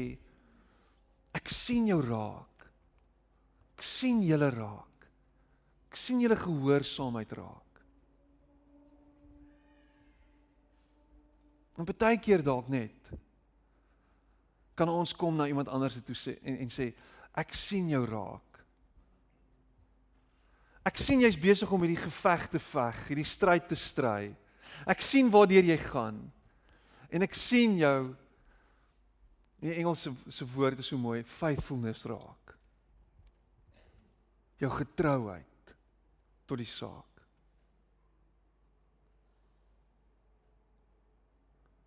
ek 1.35 1.51
sien 1.51 1.89
jou 1.89 1.99
raak. 2.05 2.69
Ek 3.75 3.83
sien 3.83 4.21
julle 4.23 4.51
raak. 4.53 4.90
Ek 5.91 5.99
sien 5.99 6.21
julle 6.23 6.37
gehoorsaamheid 6.39 7.33
raak. 7.35 7.81
En 11.75 11.87
baie 11.87 12.19
keer 12.21 12.43
dalk 12.45 12.69
net 12.71 13.11
kan 14.77 14.89
ons 14.89 15.11
kom 15.13 15.35
na 15.35 15.49
iemand 15.51 15.67
anders 15.69 15.99
toe 16.01 16.15
sê 16.15 16.37
en 16.47 16.55
en 16.63 16.71
sê 16.71 16.93
ek 17.37 17.51
sien 17.53 17.89
jou 17.91 18.01
raak. 18.07 18.61
Ek 20.87 20.97
sien 20.97 21.21
jy's 21.21 21.37
besig 21.37 21.69
om 21.69 21.83
hierdie 21.83 21.99
geveg 21.99 22.47
te 22.49 22.61
veg, 22.71 23.03
hierdie 23.11 23.27
stryd 23.27 23.67
te 23.69 23.77
stry. 23.77 24.31
Ek 24.89 25.03
sien 25.05 25.29
waartoe 25.29 25.61
jy 25.61 25.77
gaan. 25.83 26.23
En 27.11 27.27
ek 27.27 27.35
sien 27.37 27.75
jou 27.77 28.15
die 29.61 29.75
Engelse 29.75 30.15
se 30.31 30.47
woord 30.55 30.79
is 30.81 30.89
so 30.89 30.97
mooi, 30.97 31.21
faithfulness 31.27 32.07
raak. 32.09 32.55
Jou 34.57 34.71
getrouheid 34.79 35.50
tot 36.51 36.59
die 36.59 36.67
saak. 36.67 37.21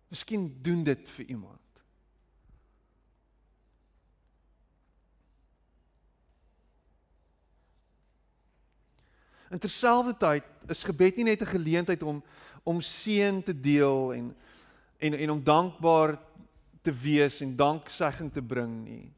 Miskien 0.09 0.47
doen 0.65 0.81
dit 0.87 1.09
vir 1.17 1.25
iemand. 1.35 1.61
In 9.53 9.61
terselfdertyd 9.61 10.71
is 10.73 10.81
gebed 10.87 11.19
nie 11.19 11.27
net 11.27 11.41
'n 11.41 11.53
geleentheid 11.53 12.01
om 12.03 12.23
om 12.63 12.81
seën 12.81 13.43
te 13.43 13.53
deel 13.53 14.13
en 14.13 14.35
en 14.97 15.13
en 15.13 15.29
om 15.29 15.43
dankbaar 15.43 16.17
te 16.81 16.91
wees 16.91 17.41
en 17.41 17.55
danksegging 17.55 18.33
te 18.33 18.41
bring 18.41 18.83
nie. 18.83 19.13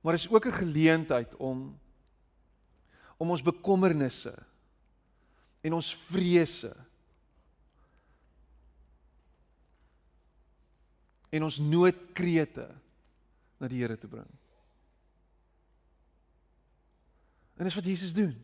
Maar 0.00 0.14
is 0.14 0.28
ook 0.28 0.46
'n 0.46 0.64
geleentheid 0.64 1.36
om 1.36 1.78
om 3.18 3.30
ons 3.30 3.42
bekommernisse 3.42 4.34
en 5.62 5.78
ons 5.78 5.90
vrese 6.10 6.72
en 11.32 11.46
ons 11.46 11.58
noodkrete 11.64 12.66
na 13.62 13.70
die 13.70 13.80
Here 13.80 13.96
te 13.96 14.10
bring. 14.10 14.28
En 17.56 17.68
dis 17.68 17.76
wat 17.78 17.86
Jesus 17.86 18.12
doen. 18.16 18.34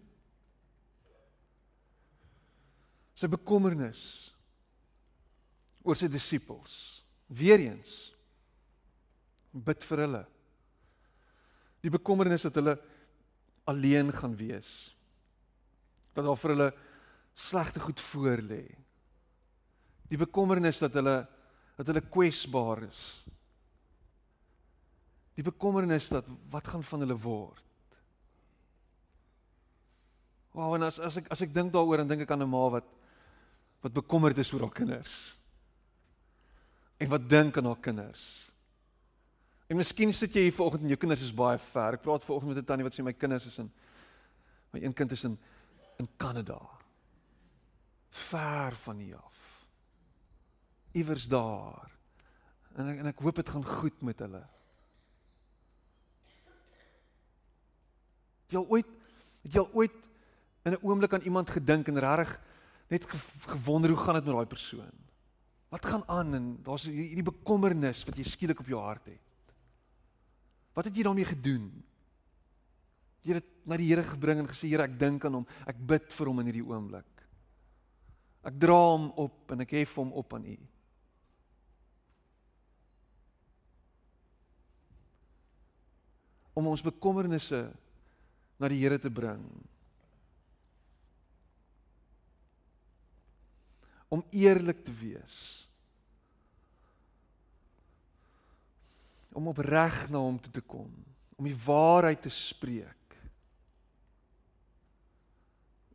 sy 3.19 3.27
bekommernis 3.31 4.03
oor 5.83 5.99
sy 5.99 6.07
disippels. 6.11 7.01
Weereens 7.29 8.13
bid 9.53 9.83
vir 9.89 10.05
hulle. 10.05 10.21
Die 11.83 11.93
bekommernis 11.93 12.47
dat 12.47 12.61
hulle 12.61 12.77
alleen 13.69 14.13
gaan 14.15 14.37
wees. 14.39 14.93
Dat 16.15 16.29
daar 16.29 16.39
vir 16.39 16.55
hulle 16.55 16.69
slegte 17.39 17.81
goed 17.81 18.01
voorlê. 18.03 18.65
Die 20.11 20.19
bekommernis 20.19 20.81
dat 20.83 20.97
hulle 20.99 21.19
dat 21.79 21.87
hulle 21.87 22.03
kwesbaar 22.03 22.83
is. 22.89 23.03
Die 25.39 25.45
bekommernis 25.47 26.09
dat 26.11 26.27
wat 26.51 26.67
gaan 26.67 26.83
van 26.83 27.05
hulle 27.05 27.15
word? 27.23 27.63
Wow, 30.57 30.75
en 30.75 30.89
as 30.89 30.99
as 30.99 31.21
ek 31.21 31.29
as 31.31 31.45
ek 31.47 31.55
dink 31.55 31.71
daaroor 31.71 32.03
en 32.03 32.11
dink 32.11 32.25
ek 32.25 32.33
aan 32.35 32.43
'n 32.43 32.51
ma 32.51 32.65
wat 32.81 32.89
wat 33.81 33.95
bekommerd 33.95 34.39
is 34.39 34.51
oor 34.53 34.67
haar 34.67 34.75
kinders. 34.75 35.39
En 36.99 37.09
wat 37.09 37.29
dink 37.29 37.57
aan 37.57 37.71
haar 37.71 37.79
kinders. 37.79 38.51
En 39.69 39.77
miskien 39.77 40.13
sit 40.13 40.35
jy 40.35 40.49
hier 40.49 40.53
vanoggend 40.57 40.83
en 40.83 40.89
jou 40.89 40.99
kinders 40.99 41.23
is 41.23 41.35
baie 41.35 41.59
ver. 41.59 41.95
Ek 41.95 42.03
praat 42.03 42.25
vanoggend 42.25 42.55
met 42.55 42.59
'n 42.59 42.67
tannie 42.67 42.85
wat 42.85 42.95
sê 42.99 43.05
my 43.05 43.13
kinders 43.13 43.47
is 43.47 43.59
in 43.59 43.71
my 44.73 44.83
een 44.83 44.95
kind 44.95 45.13
is 45.13 45.25
in 45.25 45.39
in 45.99 46.09
Kanada. 46.17 46.78
Ver 48.09 48.77
van 48.77 48.97
hier 48.97 49.17
af. 49.17 49.67
Iewers 50.93 51.29
daar. 51.29 51.91
En 52.75 52.89
ek, 52.89 53.01
en 53.03 53.11
ek 53.11 53.25
hoop 53.25 53.41
dit 53.41 53.49
gaan 53.49 53.65
goed 53.65 54.03
met 54.07 54.19
hulle. 54.25 54.45
Het 58.47 58.57
jy 58.57 58.63
al 58.63 58.71
ooit 58.73 58.95
het 59.43 59.55
jy 59.55 59.61
al 59.63 59.73
ooit 59.77 59.97
in 60.65 60.73
'n 60.73 60.83
oomblik 60.83 61.13
aan 61.13 61.27
iemand 61.29 61.51
gedink 61.51 61.89
en 61.89 61.99
regtig 61.99 62.41
net 62.89 63.05
gewonder 63.47 63.91
hoe 63.91 64.01
gaan 64.01 64.15
dit 64.15 64.25
met 64.25 64.35
daai 64.35 64.47
persoon? 64.47 64.97
Wat 65.69 65.87
gaan 65.87 66.09
aan 66.09 66.35
en 66.35 66.47
daar's 66.63 66.85
hierdie 66.89 67.23
bekommernis 67.23 68.05
wat 68.05 68.17
jy 68.17 68.25
skielik 68.25 68.61
op 68.61 68.67
jou 68.67 68.81
hart 68.81 69.05
het. 69.05 69.21
Wat 70.73 70.85
het 70.85 70.97
jy 70.97 71.03
daarmee 71.03 71.29
gedoen? 71.29 71.85
Jy 73.23 73.35
het 73.35 73.45
dit 73.45 73.67
na 73.67 73.77
die 73.77 73.89
Here 73.91 74.03
gebring 74.03 74.39
en 74.39 74.49
gesê 74.49 74.69
Here, 74.71 74.83
ek 74.83 74.99
dink 74.99 75.25
aan 75.25 75.35
hom. 75.41 75.47
Ek 75.67 75.77
bid 75.77 76.13
vir 76.13 76.27
hom 76.27 76.41
in 76.41 76.47
hierdie 76.47 76.65
oomblik. 76.65 77.18
Ek 78.47 78.55
dra 78.61 78.77
hom 78.77 79.09
op 79.19 79.53
en 79.53 79.65
ek 79.65 79.75
hef 79.81 79.97
hom 79.99 80.13
op 80.17 80.35
aan 80.37 80.47
U. 80.47 80.57
Om 86.59 86.71
ons 86.71 86.83
bekommernisse 86.83 87.61
na 88.59 88.71
die 88.71 88.81
Here 88.83 88.99
te 88.99 89.11
bring. 89.11 89.43
Om 94.09 94.25
eerlik 94.35 94.85
te 94.87 94.95
wees. 94.95 95.39
Om 99.35 99.51
opreg 99.53 100.07
na 100.11 100.23
hom 100.23 100.39
toe 100.43 100.51
te 100.51 100.65
kom, 100.65 100.89
om 101.39 101.47
die 101.47 101.59
waarheid 101.63 102.25
te 102.25 102.33
spreek. 102.33 103.19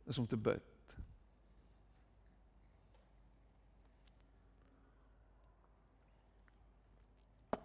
Is 0.08 0.20
om 0.20 0.28
te 0.28 0.38
bid. 0.38 0.73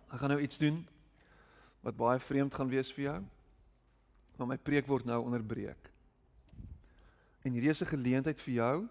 Ek 0.09 0.19
gaan 0.19 0.33
nou 0.33 0.41
iets 0.41 0.57
doen 0.57 0.87
wat 1.81 1.97
baie 1.97 2.19
vreemd 2.19 2.53
gaan 2.53 2.69
wees 2.69 2.91
vir 2.93 3.03
jou 3.03 3.19
maar 4.39 4.53
my 4.53 4.57
preek 4.57 4.87
word 4.87 5.03
nou 5.03 5.19
onderbreek. 5.25 5.89
En 7.43 7.51
hierdie 7.51 7.71
is 7.71 7.81
'n 7.81 7.91
geleentheid 7.91 8.39
vir 8.39 8.53
jou 8.53 8.87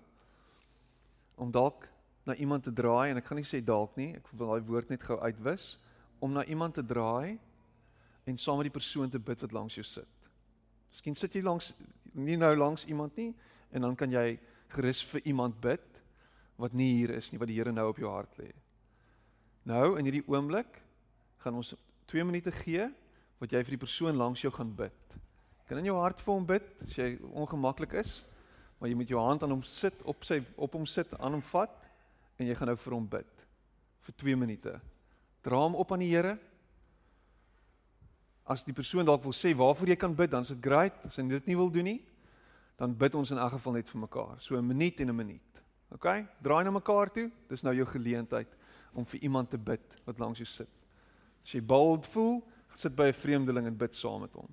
om 1.37 1.51
dalk 1.51 1.89
na 2.25 2.35
iemand 2.35 2.65
te 2.65 2.73
draai 2.73 3.11
en 3.11 3.17
ek 3.17 3.25
gaan 3.25 3.37
nie 3.37 3.49
sê 3.49 3.65
dalk 3.65 3.97
nie, 3.97 4.15
ek 4.15 4.29
wil 4.29 4.47
daai 4.47 4.67
woord 4.67 4.89
net 4.91 5.03
gou 5.03 5.19
uitwis 5.19 5.79
om 6.19 6.33
na 6.33 6.45
iemand 6.45 6.75
te 6.75 6.83
draai 6.83 7.39
en 8.25 8.39
saam 8.39 8.57
met 8.57 8.65
die 8.65 8.79
persoon 8.81 9.11
te 9.11 9.19
bid 9.19 9.41
wat 9.41 9.53
langs 9.53 9.75
jou 9.75 9.85
sit. 9.85 10.09
Miskien 10.91 11.15
sit 11.15 11.33
jy 11.33 11.43
langs 11.43 11.73
nie 12.13 12.37
nou 12.37 12.57
langs 12.57 12.85
iemand 12.85 13.17
nie 13.17 13.35
en 13.71 13.81
dan 13.81 13.97
kan 13.97 14.11
jy 14.11 14.39
gerus 14.69 15.05
vir 15.05 15.21
iemand 15.25 15.61
bid 15.61 16.03
wat 16.57 16.73
nie 16.73 16.93
hier 16.93 17.11
is 17.11 17.33
nie 17.33 17.39
wat 17.39 17.49
die 17.49 17.57
Here 17.57 17.73
nou 17.73 17.89
op 17.89 17.97
jou 17.97 18.11
hart 18.11 18.39
lê. 18.39 18.53
Nou 19.65 19.97
in 19.99 20.05
hierdie 20.05 20.29
oomblik 20.29 20.83
gaan 21.39 21.55
ons 21.55 21.75
2 22.07 22.25
minute 22.25 22.53
gee 22.65 22.89
wat 23.39 23.53
jy 23.53 23.63
vir 23.63 23.77
die 23.77 23.85
persoon 23.85 24.17
langs 24.17 24.43
jou 24.43 24.51
gaan 24.53 24.71
bid. 24.75 25.19
Kan 25.69 25.79
in 25.79 25.91
jou 25.91 25.99
hart 26.01 26.21
vir 26.21 26.35
hom 26.35 26.47
bid 26.47 26.69
as 26.85 26.97
jy 26.97 27.09
ongemaklik 27.33 27.93
is, 28.01 28.23
maar 28.79 28.91
jy 28.91 28.97
moet 28.99 29.11
jou 29.13 29.21
hand 29.21 29.43
aan 29.43 29.53
hom 29.57 29.63
sit, 29.63 29.95
op 30.09 30.25
sy 30.25 30.41
op 30.57 30.75
hom 30.79 30.87
sit, 30.87 31.13
aan 31.21 31.37
hom 31.37 31.45
vat 31.51 31.75
en 32.39 32.47
jy 32.47 32.55
gaan 32.57 32.73
nou 32.73 32.79
vir 32.79 32.97
hom 32.97 33.09
bid 33.19 33.45
vir 34.09 34.17
2 34.25 34.37
minute. 34.41 34.79
Dra 35.45 35.61
hom 35.61 35.77
op 35.77 35.93
aan 35.93 36.03
die 36.03 36.11
Here. 36.11 36.39
As 38.49 38.65
die 38.65 38.73
persoon 38.73 39.05
dalk 39.05 39.27
wil 39.27 39.37
sê 39.37 39.53
waarvoor 39.57 39.93
jy 39.93 39.99
kan 40.01 40.15
bid, 40.17 40.31
dan 40.33 40.47
is 40.47 40.55
dit 40.55 40.63
great. 40.65 40.97
As 41.05 41.19
hy 41.21 41.27
dit 41.29 41.51
nie 41.51 41.57
wil 41.59 41.69
doen 41.71 41.85
nie, 41.85 41.99
dan 42.81 42.95
bid 42.97 43.19
ons 43.19 43.35
in 43.35 43.41
elk 43.41 43.59
geval 43.59 43.77
net 43.77 43.91
vir 43.91 44.01
mekaar. 44.01 44.39
So 44.41 44.57
'n 44.57 44.67
minuut 44.67 45.01
en 45.01 45.11
'n 45.11 45.17
minuut. 45.17 45.63
OK? 45.93 46.07
Draai 46.43 46.65
na 46.65 46.71
mekaar 46.71 47.13
toe. 47.13 47.31
Dis 47.49 47.63
nou 47.63 47.75
jou 47.75 47.87
geleentheid 47.87 48.49
om 48.93 49.05
vir 49.05 49.21
iemand 49.21 49.51
te 49.51 49.59
bid 49.59 49.83
wat 50.05 50.19
langs 50.19 50.39
jou 50.39 50.47
sit. 50.47 50.69
As 51.49 51.55
jy 51.57 51.63
bold 51.65 52.05
voel, 52.13 52.43
sit 52.77 52.93
by 52.93 53.07
'n 53.09 53.17
vreemdeling 53.17 53.67
en 53.67 53.77
bid 53.77 53.95
saam 53.97 54.21
met 54.21 54.35
hom. 54.37 54.51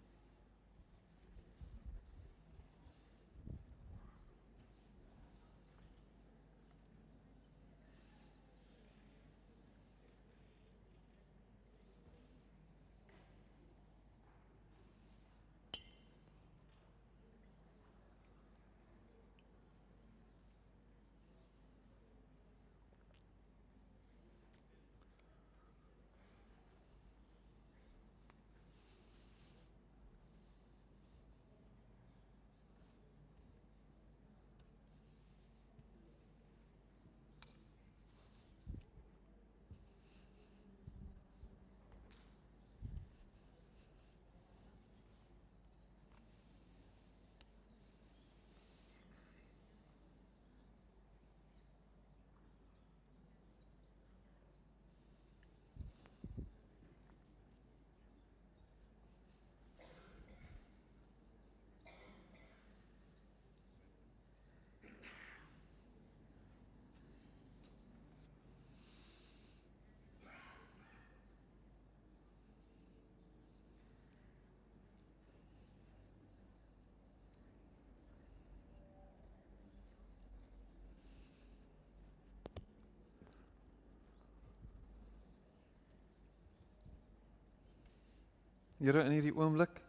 Here 88.78 89.04
in 89.04 89.14
hierdie 89.16 89.36
oomblik 89.36 89.80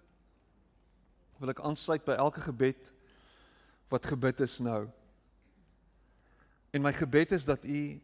wil 1.41 1.53
ek 1.53 1.61
aansluit 1.67 2.05
by 2.07 2.15
elke 2.21 2.41
gebed 2.45 2.93
wat 3.91 4.07
gebid 4.07 4.41
is 4.47 4.59
nou. 4.63 4.87
En 6.75 6.83
my 6.83 6.93
gebed 6.95 7.35
is 7.37 7.47
dat 7.47 7.65
u 7.65 8.01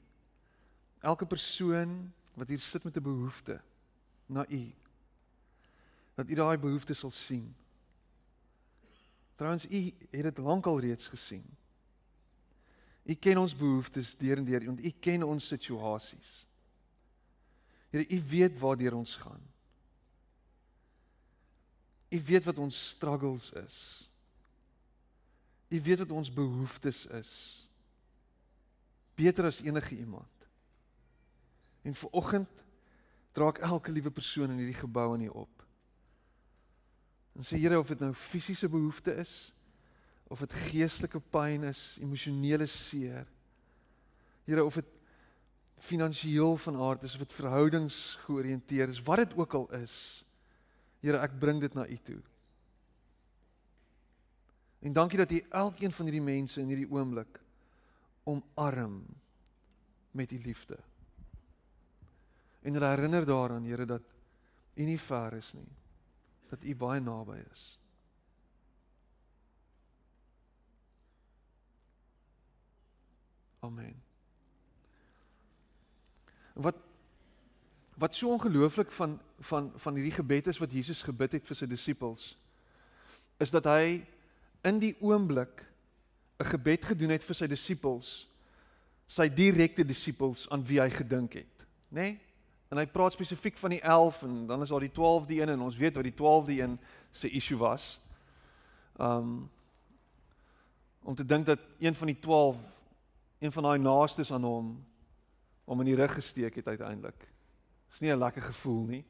elke 1.02 1.26
persoon 1.26 2.12
wat 2.34 2.48
hier 2.48 2.60
sit 2.60 2.84
met 2.84 2.96
'n 2.96 3.02
behoefte 3.02 3.60
na 4.26 4.46
u 4.48 4.72
dat 6.14 6.30
u 6.30 6.34
daai 6.34 6.58
behoefte 6.58 6.94
sal 6.94 7.10
sien. 7.10 7.54
Trouwens 9.34 9.66
u 9.66 9.92
het 10.10 10.22
dit 10.22 10.38
lankal 10.38 10.80
reeds 10.80 11.06
gesien. 11.06 11.44
U 13.02 13.14
ken 13.14 13.38
ons 13.38 13.56
behoeftes 13.56 14.16
deur 14.16 14.36
en 14.36 14.44
deur 14.44 14.64
want 14.64 14.84
u 14.84 14.90
ken 14.90 15.22
ons 15.22 15.46
situasies. 15.46 16.46
Here 17.90 18.08
u 18.08 18.22
weet 18.28 18.58
waartoe 18.58 18.94
ons 18.94 19.16
gaan. 19.16 19.51
U 22.12 22.20
weet 22.24 22.44
wat 22.44 22.58
ons 22.58 22.88
struggles 22.88 23.50
is. 23.64 23.78
U 25.72 25.80
weet 25.82 25.98
wat 26.04 26.10
ons 26.12 26.32
behoeftes 26.32 27.06
is. 27.06 27.32
Beter 29.14 29.48
as 29.48 29.60
enige 29.60 29.96
iemand. 29.96 30.48
En 31.82 31.94
vir 31.94 32.10
oggend 32.10 32.64
dra 33.32 33.48
ek 33.48 33.62
elke 33.64 33.92
liewe 33.92 34.12
persoon 34.12 34.52
in 34.52 34.60
hierdie 34.60 34.80
gebou 34.82 35.08
aan 35.14 35.24
U 35.24 35.30
op. 35.46 35.64
En 37.32 37.46
sê 37.48 37.56
Here 37.56 37.78
of 37.80 37.88
dit 37.88 38.00
nou 38.04 38.12
fisiese 38.12 38.68
behoefte 38.68 39.14
is 39.22 39.52
of 40.32 40.40
dit 40.40 40.52
geestelike 40.70 41.20
pyn 41.32 41.66
is, 41.68 41.98
emosionele 42.00 42.66
seer. 42.66 43.26
Here 44.48 44.64
of 44.64 44.78
dit 44.80 44.88
finansiëel 45.82 46.56
van 46.56 46.78
aard 46.80 47.02
is 47.04 47.16
of 47.18 47.24
dit 47.26 47.34
verhoudings 47.36 47.98
georiënteer 48.24 48.94
is, 48.94 49.02
wat 49.04 49.24
dit 49.24 49.34
ook 49.36 49.56
al 49.58 49.66
is. 49.82 49.94
Here, 51.02 51.18
ek 51.18 51.34
bring 51.42 51.58
dit 51.62 51.74
na 51.74 51.86
U 51.88 51.98
toe. 52.06 52.20
En 54.82 54.94
dankie 54.94 55.18
dat 55.18 55.30
U 55.30 55.40
elkeen 55.62 55.92
van 55.94 56.06
hierdie 56.06 56.24
mense 56.24 56.60
in 56.62 56.70
hierdie 56.70 56.90
oomblik 56.90 57.40
omarm 58.24 59.02
met 60.14 60.30
U 60.30 60.38
liefde. 60.42 60.78
En 62.62 62.78
hulle 62.78 62.90
herinner 62.94 63.26
daaraan, 63.26 63.66
Here, 63.66 63.86
dat 63.86 64.02
U 64.74 64.84
nie 64.86 65.00
ver 65.00 65.38
is 65.38 65.52
nie. 65.58 65.68
Dat 66.50 66.64
U 66.64 66.76
baie 66.76 67.00
naby 67.00 67.40
is. 67.50 67.66
Amen. 73.62 73.94
Wat 76.54 76.76
wat 77.94 78.14
so 78.14 78.32
ongelooflik 78.32 78.92
van 78.92 79.20
van 79.40 79.72
van 79.76 79.94
hierdie 79.94 80.16
gebed 80.16 80.46
is 80.46 80.58
wat 80.58 80.72
Jesus 80.72 81.02
gebid 81.02 81.32
het 81.32 81.46
vir 81.46 81.56
sy 81.56 81.66
disippels 81.66 82.32
is 83.42 83.50
dat 83.50 83.66
hy 83.68 84.02
in 84.62 84.78
die 84.78 84.94
oomblik 85.00 85.64
'n 86.38 86.50
gebed 86.54 86.84
gedoen 86.84 87.10
het 87.10 87.24
vir 87.24 87.34
sy 87.34 87.46
disippels 87.46 88.28
sy 89.06 89.28
direkte 89.28 89.84
disippels 89.84 90.48
aan 90.50 90.64
wie 90.64 90.80
hy 90.80 90.90
gedink 90.90 91.34
het 91.34 91.66
nê 91.90 92.00
nee? 92.00 92.20
en 92.72 92.78
hy 92.78 92.86
praat 92.86 93.12
spesifiek 93.12 93.58
van 93.60 93.74
die 93.74 93.82
11 93.82 94.22
en 94.22 94.46
dan 94.46 94.62
is 94.62 94.70
daar 94.72 94.80
die 94.80 94.94
12de 94.96 95.40
een 95.40 95.48
en 95.48 95.60
ons 95.60 95.76
weet 95.76 95.94
wat 95.94 96.06
die 96.08 96.16
12de 96.16 96.54
een 96.62 96.78
se 97.12 97.28
issue 97.28 97.58
was 97.58 97.98
um 99.00 99.50
om 101.02 101.14
te 101.14 101.26
dink 101.26 101.46
dat 101.46 101.58
een 101.78 101.94
van 101.94 102.06
die 102.06 102.18
12 102.18 102.56
een 103.38 103.52
van 103.52 103.62
daai 103.62 103.78
naastes 103.78 104.32
aan 104.32 104.44
hom 104.44 104.84
om 105.64 105.80
in 105.80 105.86
die 105.86 105.98
rug 105.98 106.14
gesteek 106.14 106.54
het 106.54 106.66
uiteindelik 106.66 107.31
is 107.92 108.00
nie 108.00 108.10
'n 108.10 108.18
lekker 108.18 108.42
gevoel 108.42 108.84
nie 108.86 109.04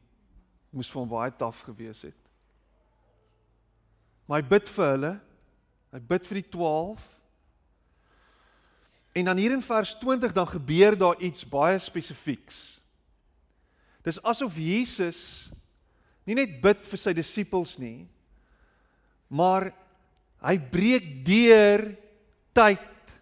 moes 0.72 0.90
vir 0.90 1.00
hom 1.00 1.08
baie 1.08 1.30
taaf 1.30 1.62
gewees 1.62 2.02
het 2.02 2.20
maar 4.26 4.42
hy 4.42 4.48
bid 4.48 4.68
vir 4.68 4.90
hulle 4.90 5.20
Hy 5.92 6.00
bid 6.08 6.28
vir 6.28 6.40
die 6.40 6.48
12. 6.54 7.00
En 9.20 9.28
dan 9.28 9.40
hier 9.40 9.52
in 9.52 9.64
vers 9.64 9.92
20 10.00 10.32
dan 10.32 10.48
gebeur 10.48 10.96
daar 10.96 11.18
iets 11.20 11.44
baie 11.44 11.76
spesifieks. 11.78 12.80
Dis 14.02 14.22
asof 14.24 14.56
Jesus 14.56 15.50
nie 16.24 16.38
net 16.38 16.60
bid 16.62 16.86
vir 16.86 17.00
sy 17.00 17.12
disippels 17.14 17.76
nie, 17.82 18.06
maar 19.28 19.68
hy 20.42 20.54
breek 20.72 21.08
deur 21.26 21.84
tyd 22.56 23.14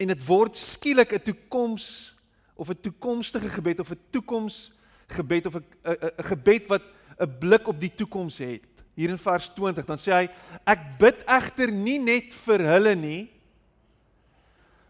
en 0.00 0.12
dit 0.12 0.22
word 0.26 0.58
skielik 0.58 1.12
'n 1.14 1.24
toekoms 1.24 2.14
of 2.60 2.68
'n 2.68 2.80
toekomstige 2.80 3.48
gebed 3.48 3.80
of 3.80 3.90
'n 3.90 4.00
toekoms 4.10 4.70
gebed 5.08 5.46
of 5.46 5.56
'n 5.56 5.64
'n 5.84 6.24
gebed 6.28 6.68
wat 6.68 6.84
'n 7.18 7.38
blik 7.40 7.68
op 7.68 7.80
die 7.80 7.94
toekoms 7.94 8.38
het 8.38 8.62
hier 8.94 9.10
in 9.10 9.18
vers 9.18 9.48
20 9.48 9.86
dan 9.86 9.98
sê 9.98 10.12
hy 10.12 10.26
ek 10.66 10.80
bid 10.98 11.24
egter 11.24 11.72
nie 11.72 11.98
net 11.98 12.32
vir 12.32 12.60
hulle 12.60 12.94
nie 12.94 13.30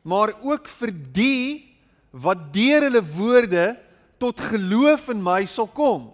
maar 0.03 0.33
ook 0.43 0.69
vir 0.69 0.93
die 1.13 1.71
wat 2.11 2.51
deur 2.53 2.89
hulle 2.89 3.03
woorde 3.05 3.79
tot 4.21 4.41
geloof 4.51 5.09
in 5.15 5.23
my 5.25 5.45
sal 5.49 5.69
kom. 5.73 6.11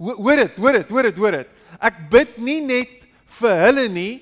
Hoor 0.00 0.44
dit, 0.44 0.58
hoor 0.62 0.78
dit, 0.78 0.90
hoor 0.90 1.08
dit, 1.08 1.18
hoor 1.20 1.36
dit. 1.40 1.54
Ek 1.82 1.98
bid 2.12 2.38
nie 2.40 2.60
net 2.64 3.06
vir 3.40 3.64
hulle 3.66 3.86
nie, 3.92 4.14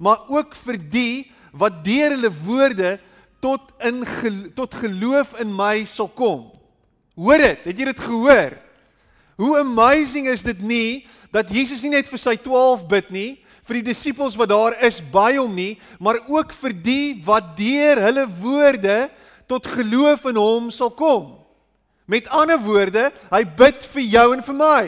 maar 0.00 0.28
ook 0.32 0.54
vir 0.64 0.78
die 0.92 1.14
wat 1.52 1.82
deur 1.84 2.14
hulle 2.14 2.30
woorde 2.44 2.92
tot 3.40 3.72
in 3.84 4.02
tot 4.54 4.74
geloof 4.74 5.36
in 5.40 5.52
my 5.52 5.84
sal 5.88 6.08
kom. 6.08 6.50
Hoor 7.16 7.40
dit, 7.42 7.64
het 7.68 7.78
jy 7.78 7.88
dit 7.90 8.02
gehoor? 8.04 8.56
Hoe 9.40 9.58
amazing 9.60 10.28
is 10.28 10.44
dit 10.44 10.60
nie 10.60 11.06
dat 11.32 11.48
Jesus 11.52 11.82
nie 11.84 11.94
net 11.96 12.08
vir 12.10 12.20
sy 12.20 12.36
12 12.36 12.84
bid 12.90 13.10
nie, 13.14 13.30
vir 13.64 13.80
die 13.80 13.88
disippels 13.90 14.36
wat 14.36 14.50
daar 14.50 14.76
is 14.84 14.98
by 15.00 15.36
hom 15.38 15.52
nie, 15.56 15.78
maar 16.02 16.20
ook 16.28 16.52
vir 16.62 16.74
die 16.74 17.04
wat 17.24 17.54
deur 17.58 18.00
hulle 18.02 18.24
woorde 18.40 18.96
tot 19.50 19.68
geloof 19.70 20.26
in 20.30 20.40
hom 20.40 20.72
sal 20.74 20.90
kom. 20.94 21.38
Met 22.10 22.28
ander 22.34 22.58
woorde, 22.58 23.10
hy 23.30 23.44
bid 23.44 23.86
vir 23.92 24.04
jou 24.16 24.26
en 24.34 24.42
vir 24.42 24.58
my. 24.58 24.84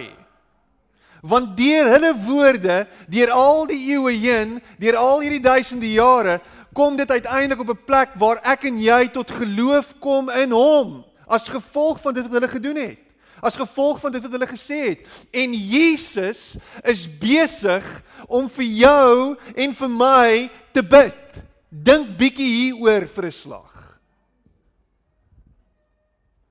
Want 1.23 1.53
deur 1.55 1.87
hulle 1.95 2.11
woorde, 2.27 2.81
deur 3.07 3.31
al 3.31 3.61
die 3.71 3.79
eeue 3.95 4.15
heen, 4.19 4.57
deur 4.83 4.99
al 4.99 5.23
hierdie 5.23 5.43
duisende 5.43 5.93
jare, 5.95 6.41
kom 6.73 6.97
dit 6.97 7.11
uiteindelik 7.11 7.61
op 7.61 7.77
'n 7.77 7.85
plek 7.85 8.15
waar 8.15 8.41
ek 8.43 8.65
en 8.65 8.79
jy 8.79 9.09
tot 9.09 9.31
geloof 9.31 9.95
kom 9.99 10.31
in 10.31 10.51
hom 10.51 11.05
as 11.27 11.49
gevolg 11.49 12.01
van 12.01 12.15
dit 12.15 12.23
wat 12.23 12.33
hulle 12.33 12.49
gedoen 12.49 12.77
het 12.77 13.13
as 13.43 13.59
gevolg 13.59 13.99
van 14.01 14.15
dit 14.15 14.23
wat 14.23 14.35
hulle 14.37 14.47
gesê 14.47 14.79
het. 14.87 15.07
En 15.35 15.55
Jesus 15.55 16.55
is 16.87 17.07
besig 17.19 17.87
om 18.31 18.47
vir 18.55 18.69
jou 18.79 19.15
en 19.59 19.75
vir 19.75 19.91
my 19.91 20.51
te 20.71 20.85
bid. 20.87 21.41
Dink 21.69 22.15
bietjie 22.21 22.47
hieroor 22.47 23.09
vir 23.11 23.27
'n 23.27 23.33
slag. 23.33 23.99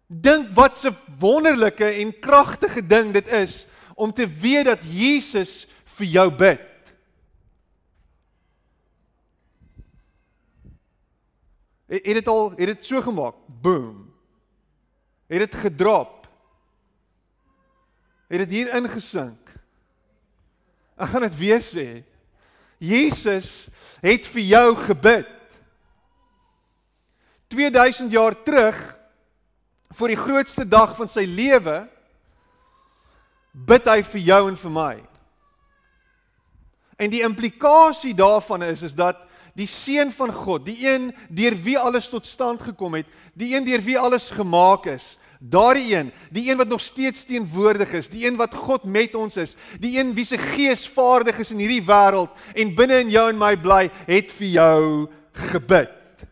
Dink 0.07 0.51
wat 0.51 0.83
'n 0.85 0.97
wonderlike 1.19 1.85
en 1.85 2.19
kragtige 2.19 2.81
ding 2.81 3.13
dit 3.13 3.27
is 3.31 3.65
om 3.95 4.11
te 4.11 4.27
weet 4.27 4.65
dat 4.65 4.83
Jesus 4.83 5.67
vir 5.85 6.07
jou 6.07 6.29
bid. 6.31 6.70
Het 11.91 12.15
dit 12.21 12.27
al 12.31 12.49
het 12.55 12.71
dit 12.71 12.85
so 12.87 13.01
gemaak? 13.03 13.35
Boom. 13.61 14.07
Het 15.27 15.43
dit 15.43 15.55
gedrop? 15.55 16.21
het 18.31 18.47
dit 18.47 18.61
hier 18.61 18.71
ingesink. 18.75 19.51
Ek 20.95 21.11
gaan 21.11 21.25
dit 21.27 21.35
weer 21.35 21.63
sê. 21.63 21.87
Jesus 22.81 23.67
het 24.01 24.27
vir 24.31 24.43
jou 24.47 24.67
gebid. 24.87 25.37
2000 27.51 28.13
jaar 28.15 28.37
terug 28.45 28.77
voor 29.91 30.13
die 30.13 30.21
grootste 30.21 30.63
dag 30.63 30.95
van 30.95 31.11
sy 31.11 31.25
lewe 31.27 31.81
bid 33.51 33.89
hy 33.91 33.99
vir 34.13 34.23
jou 34.29 34.41
en 34.47 34.57
vir 34.61 34.73
my. 34.77 34.95
En 36.95 37.11
die 37.11 37.25
implikasie 37.27 38.13
daarvan 38.15 38.63
is 38.71 38.85
is 38.87 38.95
dat 38.95 39.19
die 39.61 39.69
seun 39.69 40.11
van 40.15 40.33
God, 40.33 40.65
die 40.65 40.79
een 40.89 41.11
deur 41.29 41.55
wie 41.63 41.77
alles 41.79 42.09
tot 42.09 42.25
stand 42.27 42.63
gekom 42.65 42.97
het, 42.99 43.09
die 43.37 43.53
een 43.55 43.67
deur 43.67 43.83
wie 43.85 43.99
alles 43.99 44.31
gemaak 44.33 44.89
is, 44.91 45.15
Daardie 45.41 45.95
een, 45.95 46.11
die 46.29 46.51
een 46.51 46.57
wat 46.57 46.67
nog 46.69 46.81
steeds 46.81 47.23
teenwoordig 47.25 47.95
is, 47.97 48.11
die 48.13 48.27
een 48.27 48.35
wat 48.37 48.53
God 48.53 48.83
met 48.85 49.15
ons 49.17 49.39
is, 49.41 49.55
die 49.81 49.97
een 49.97 50.13
wie 50.13 50.25
se 50.25 50.37
gees 50.37 50.83
vaardig 50.85 51.39
is 51.41 51.49
in 51.49 51.63
hierdie 51.63 51.81
wêreld 51.81 52.29
en 52.53 52.75
binne 52.77 52.99
in 53.01 53.09
jou 53.09 53.23
en 53.31 53.39
my 53.41 53.55
bly, 53.57 53.87
het 54.05 54.29
vir 54.37 54.51
jou 54.53 54.83
gebid. 55.49 56.27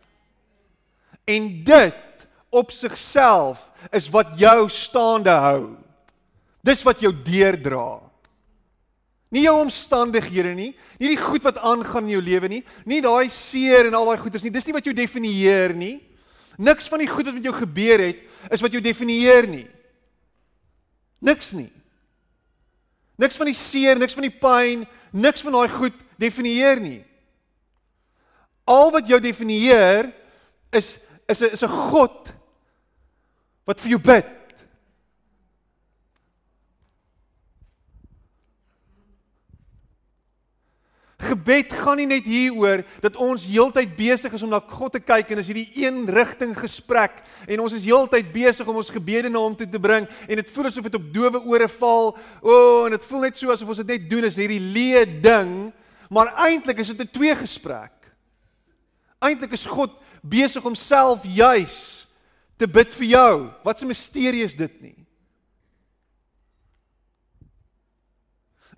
En 1.26 1.50
dit 1.66 2.28
op 2.54 2.70
sigself 2.74 3.66
is 3.90 4.12
wat 4.14 4.38
jou 4.38 4.70
staande 4.70 5.34
hou. 5.42 5.64
Dis 6.62 6.86
wat 6.86 7.02
jou 7.02 7.14
deerdra. 7.26 7.98
Nie 9.30 9.44
jou 9.46 9.56
omstandighede 9.62 10.56
nie, 10.58 10.72
nie 10.98 11.10
die 11.12 11.22
goed 11.22 11.44
wat 11.46 11.60
aangaan 11.62 12.08
in 12.08 12.16
jou 12.16 12.22
lewe 12.26 12.50
nie, 12.50 12.64
nie 12.90 13.02
daai 13.06 13.30
seer 13.30 13.86
en 13.86 13.98
al 13.98 14.08
daai 14.10 14.22
goeders 14.24 14.46
nie. 14.46 14.54
Dis 14.54 14.66
nie 14.66 14.74
wat 14.74 14.88
jou 14.90 14.94
definieer 14.98 15.76
nie. 15.78 16.00
Niks 16.58 16.90
van 16.90 17.04
die 17.04 17.10
goed 17.10 17.30
wat 17.30 17.38
met 17.38 17.46
jou 17.46 17.54
gebeur 17.56 18.02
het 18.04 18.24
is 18.52 18.64
wat 18.64 18.74
jou 18.74 18.82
definieer 18.84 19.48
nie. 19.48 19.68
Niks 21.22 21.54
nie. 21.54 21.70
Niks 23.20 23.38
van 23.38 23.52
die 23.52 23.58
seer, 23.58 24.00
niks 24.00 24.16
van 24.18 24.26
die 24.26 24.34
pyn, 24.34 24.88
niks 25.12 25.44
van 25.46 25.56
daai 25.56 25.70
goed 25.76 26.02
definieer 26.20 26.82
nie. 26.82 27.04
Al 28.70 28.92
wat 28.96 29.08
jou 29.10 29.20
definieer 29.22 30.12
is 30.72 30.98
is 31.30 31.42
'n 31.42 31.54
is 31.54 31.64
'n 31.64 31.70
God 31.92 32.34
wat 33.66 33.80
vir 33.80 33.90
jou 33.92 34.02
bid. 34.02 34.39
Gebed 41.30 41.74
gaan 41.78 42.00
nie 42.02 42.08
net 42.10 42.26
hieroor 42.26 42.82
dat 43.04 43.18
ons 43.22 43.46
heeltyd 43.46 43.92
besig 43.98 44.34
is 44.34 44.44
om 44.46 44.50
na 44.50 44.60
God 44.60 44.96
te 44.96 45.02
kyk 45.04 45.30
en 45.34 45.42
as 45.42 45.50
hierdie 45.52 45.68
een 45.84 46.02
rigting 46.10 46.56
gesprek 46.58 47.22
en 47.46 47.62
ons 47.64 47.76
is 47.78 47.86
heeltyd 47.86 48.32
besig 48.34 48.68
om 48.68 48.80
ons 48.82 48.92
gebede 48.94 49.30
na 49.30 49.44
hom 49.44 49.58
toe 49.58 49.68
te 49.70 49.82
bring 49.82 50.08
en 50.28 50.42
dit 50.42 50.52
voel 50.56 50.70
asof 50.72 50.88
dit 50.90 50.98
op 50.98 51.08
dowe 51.14 51.44
ore 51.44 51.70
val. 51.80 52.12
O, 52.42 52.54
oh, 52.54 52.82
en 52.88 52.98
dit 52.98 53.08
voel 53.12 53.28
net 53.28 53.38
so 53.38 53.54
asof 53.54 53.70
ons 53.76 53.84
dit 53.84 53.94
net 53.94 54.10
doen 54.10 54.30
is 54.30 54.40
hierdie 54.42 54.62
leë 54.62 55.06
ding, 55.22 55.54
maar 56.10 56.34
eintlik 56.48 56.82
is 56.82 56.94
dit 56.94 57.02
'n 57.06 57.14
twee 57.14 57.36
gesprek. 57.36 57.94
Eintlik 59.20 59.54
is 59.54 59.66
God 59.66 59.92
besig 60.24 60.66
om 60.66 60.76
self 60.76 61.24
juis 61.24 62.08
te 62.58 62.68
bid 62.68 62.94
vir 62.94 63.08
jou. 63.08 63.52
Wat 63.64 63.82
'n 63.82 63.88
misterie 63.88 64.44
is 64.44 64.56
dit 64.56 64.82
nie? 64.82 65.06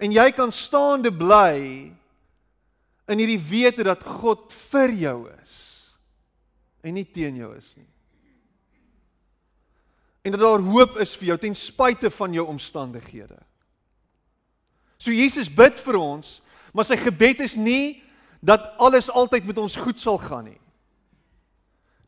En 0.01 0.11
jy 0.11 0.31
kan 0.31 0.51
staande 0.51 1.11
bly 1.13 1.91
in 3.11 3.19
hierdie 3.19 3.39
wete 3.39 3.85
dat 3.85 4.03
God 4.07 4.51
vir 4.71 4.93
jou 4.95 5.17
is 5.35 5.57
en 6.81 6.95
nie 6.97 7.05
teen 7.05 7.37
jou 7.37 7.51
is 7.53 7.73
nie. 7.77 7.87
En 10.25 10.33
dat 10.33 10.41
daar 10.41 10.63
hoop 10.63 10.97
is 11.01 11.15
vir 11.17 11.33
jou 11.33 11.37
ten 11.41 11.57
spyte 11.57 12.09
van 12.13 12.33
jou 12.33 12.45
omstandighede. 12.49 13.37
So 15.01 15.13
Jesus 15.13 15.49
bid 15.49 15.79
vir 15.81 15.97
ons, 15.97 16.39
Maar 16.71 16.87
sy 16.87 16.97
gebed 16.99 17.43
is 17.43 17.57
nie 17.59 18.01
dat 18.39 18.71
alles 18.81 19.11
altyd 19.11 19.45
met 19.45 19.59
ons 19.61 19.75
goed 19.75 19.99
sal 19.99 20.17
gaan 20.21 20.47
nie. 20.47 20.59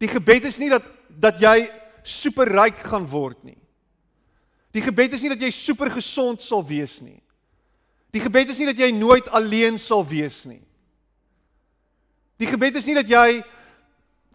Die 0.02 0.10
gebed 0.12 0.48
is 0.50 0.60
nie 0.60 0.72
dat 0.72 0.88
dat 1.14 1.38
jy 1.38 1.68
superryk 2.04 2.80
gaan 2.90 3.06
word 3.08 3.44
nie. 3.46 3.60
Die 4.74 4.82
gebed 4.82 5.14
is 5.14 5.22
nie 5.22 5.30
dat 5.36 5.44
jy 5.44 5.52
super 5.54 5.92
gesond 5.94 6.42
sal 6.42 6.64
wees 6.66 6.98
nie. 7.04 7.20
Die 8.14 8.24
gebed 8.24 8.50
is 8.50 8.58
nie 8.58 8.72
dat 8.72 8.80
jy 8.82 8.90
nooit 8.96 9.30
alleen 9.30 9.78
sal 9.82 10.02
wees 10.08 10.42
nie. 10.50 10.64
Die 12.42 12.50
gebed 12.50 12.80
is 12.80 12.88
nie 12.90 12.98
dat 12.98 13.10
jy 13.10 13.44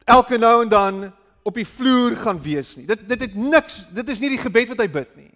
elke 0.08 0.38
nou 0.38 0.62
en 0.62 0.70
dan 0.72 1.00
op 1.42 1.56
die 1.56 1.66
vloer 1.66 2.16
gaan 2.16 2.40
wees 2.42 2.74
nie. 2.76 2.86
Dit 2.88 3.06
dit 3.08 3.20
het 3.26 3.34
niks, 3.34 3.82
dit 3.94 4.08
is 4.08 4.20
nie 4.20 4.32
die 4.34 4.42
gebed 4.42 4.72
wat 4.72 4.82
hy 4.84 4.88
bid 4.92 5.16
nie. 5.16 5.32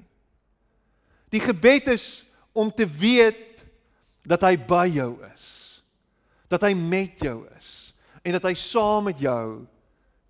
Die 1.33 1.41
gebed 1.41 1.89
is 1.95 2.25
om 2.53 2.69
te 2.73 2.87
weet 2.87 3.63
dat 4.29 4.45
hy 4.45 4.57
by 4.57 4.87
jou 4.93 5.15
is. 5.33 5.47
Dat 6.53 6.67
hy 6.67 6.75
met 6.77 7.21
jou 7.25 7.43
is 7.57 7.81
en 8.23 8.37
dat 8.37 8.45
hy 8.47 8.53
saam 8.55 9.09
met 9.09 9.19
jou 9.19 9.65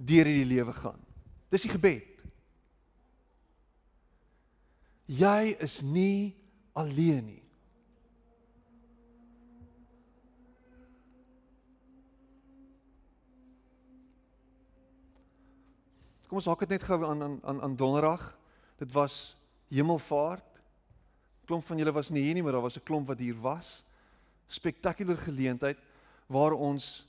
deur 0.00 0.28
hierdie 0.28 0.48
lewe 0.48 0.72
gaan. 0.72 0.96
Dis 1.52 1.66
die 1.66 1.74
gebed. 1.74 2.08
Jy 5.12 5.52
is 5.60 5.82
nie 5.84 6.32
alleen 6.72 7.24
nie. 7.26 7.41
Kom 16.32 16.40
ons 16.40 16.46
haak 16.48 16.62
dit 16.64 16.70
net 16.72 16.84
gou 16.88 16.96
aan 17.04 17.20
aan 17.20 17.34
aan 17.44 17.58
aan 17.60 17.72
Donderdag. 17.76 18.22
Dit 18.80 18.88
was 18.96 19.36
Hemelvaart. 19.68 20.62
Klomp 21.44 21.66
van 21.68 21.76
julle 21.76 21.92
was 21.92 22.08
nie 22.08 22.22
hier 22.24 22.38
nie, 22.38 22.42
maar 22.42 22.56
daar 22.56 22.64
was 22.64 22.78
'n 22.78 22.88
klomp 22.88 23.06
wat 23.06 23.18
hier 23.18 23.36
was. 23.36 23.84
Spektakulêre 24.48 25.20
geleentheid 25.20 25.76
waar 26.26 26.52
ons 26.52 27.06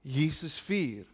Jesus 0.00 0.58
vier. 0.58 1.06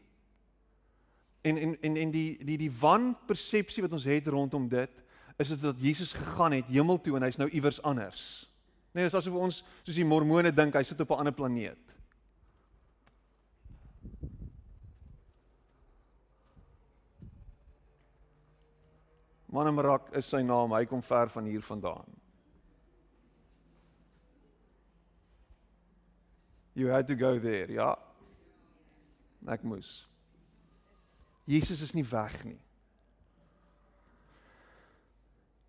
En 1.43 1.57
en 1.57 1.77
en 1.83 1.97
en 1.97 2.11
die 2.11 2.45
die 2.45 2.57
die 2.57 2.73
wanpersepsie 2.73 3.83
wat 3.83 3.93
ons 3.93 4.05
het 4.05 4.27
rondom 4.27 4.69
dit 4.69 4.91
is 5.37 5.49
dit 5.49 5.61
dat 5.61 5.77
Jesus 5.79 6.13
gegaan 6.13 6.53
het 6.53 6.67
hemel 6.67 7.01
toe 7.01 7.17
en 7.17 7.23
hy's 7.23 7.37
nou 7.37 7.51
iewers 7.51 7.83
anders. 7.83 8.49
Nee, 8.93 9.05
dis 9.05 9.15
asof 9.15 9.35
ons 9.35 9.65
soos 9.83 9.95
die 9.95 10.05
mormone 10.05 10.53
dink 10.53 10.75
hy 10.75 10.83
sit 10.83 11.01
op 11.01 11.11
'n 11.11 11.19
ander 11.19 11.35
planeet. 11.35 11.84
Manamarak 19.55 20.11
is 20.19 20.27
sy 20.27 20.43
naam, 20.43 20.73
hy 20.75 20.83
kom 20.91 21.03
ver 21.07 21.31
van 21.31 21.47
hier 21.47 21.63
vandaan. 21.63 22.11
You 26.75 26.91
had 26.91 27.07
to 27.07 27.15
go 27.15 27.39
there, 27.39 27.71
ja. 27.71 27.93
Ek 29.47 29.63
moes. 29.63 30.09
Jesus 31.47 31.85
is 31.85 31.95
nie 31.95 32.07
weg 32.09 32.35
nie. 32.49 32.59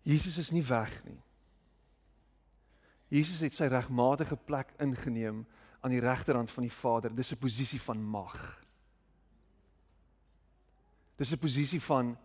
Jesus 0.06 0.38
is 0.38 0.50
nie 0.50 0.64
weg 0.66 0.92
nie. 1.06 1.20
Jesus 3.12 3.38
het 3.44 3.54
sy 3.54 3.68
regmatige 3.70 4.38
plek 4.48 4.72
ingeneem 4.82 5.44
aan 5.84 5.94
die 5.94 6.02
regterhand 6.02 6.50
van 6.50 6.66
die 6.66 6.74
Vader. 6.74 7.14
Dis 7.14 7.30
'n 7.32 7.38
posisie 7.38 7.80
van 7.80 8.02
mag. 8.02 8.58
Dis 11.16 11.32
'n 11.32 11.38
posisie 11.38 11.82
van 11.82 12.16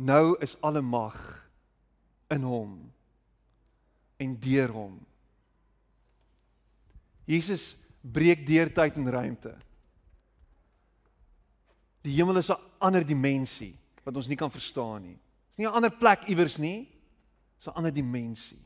nou 0.00 0.36
is 0.40 0.56
alle 0.64 0.80
mag 0.80 1.16
in 2.32 2.42
hom 2.46 2.74
en 4.20 4.36
deur 4.40 4.72
hom. 4.72 4.96
Jesus 7.28 7.74
breek 8.00 8.46
deur 8.48 8.72
tyd 8.74 8.96
en 8.98 9.10
ruimte. 9.12 9.52
Die 12.00 12.16
hemel 12.16 12.40
is 12.40 12.50
'n 12.50 12.60
ander 12.80 13.04
dimensie 13.04 13.76
wat 14.04 14.16
ons 14.16 14.28
nie 14.28 14.36
kan 14.36 14.50
verstaan 14.50 15.02
nie. 15.02 15.18
Dit 15.18 15.50
is 15.52 15.58
nie 15.58 15.66
'n 15.66 15.74
ander 15.74 15.90
plek 15.90 16.24
iewers 16.28 16.58
nie. 16.58 16.88
Dis 17.58 17.68
'n 17.68 17.76
ander 17.76 17.92
dimensie. 17.92 18.62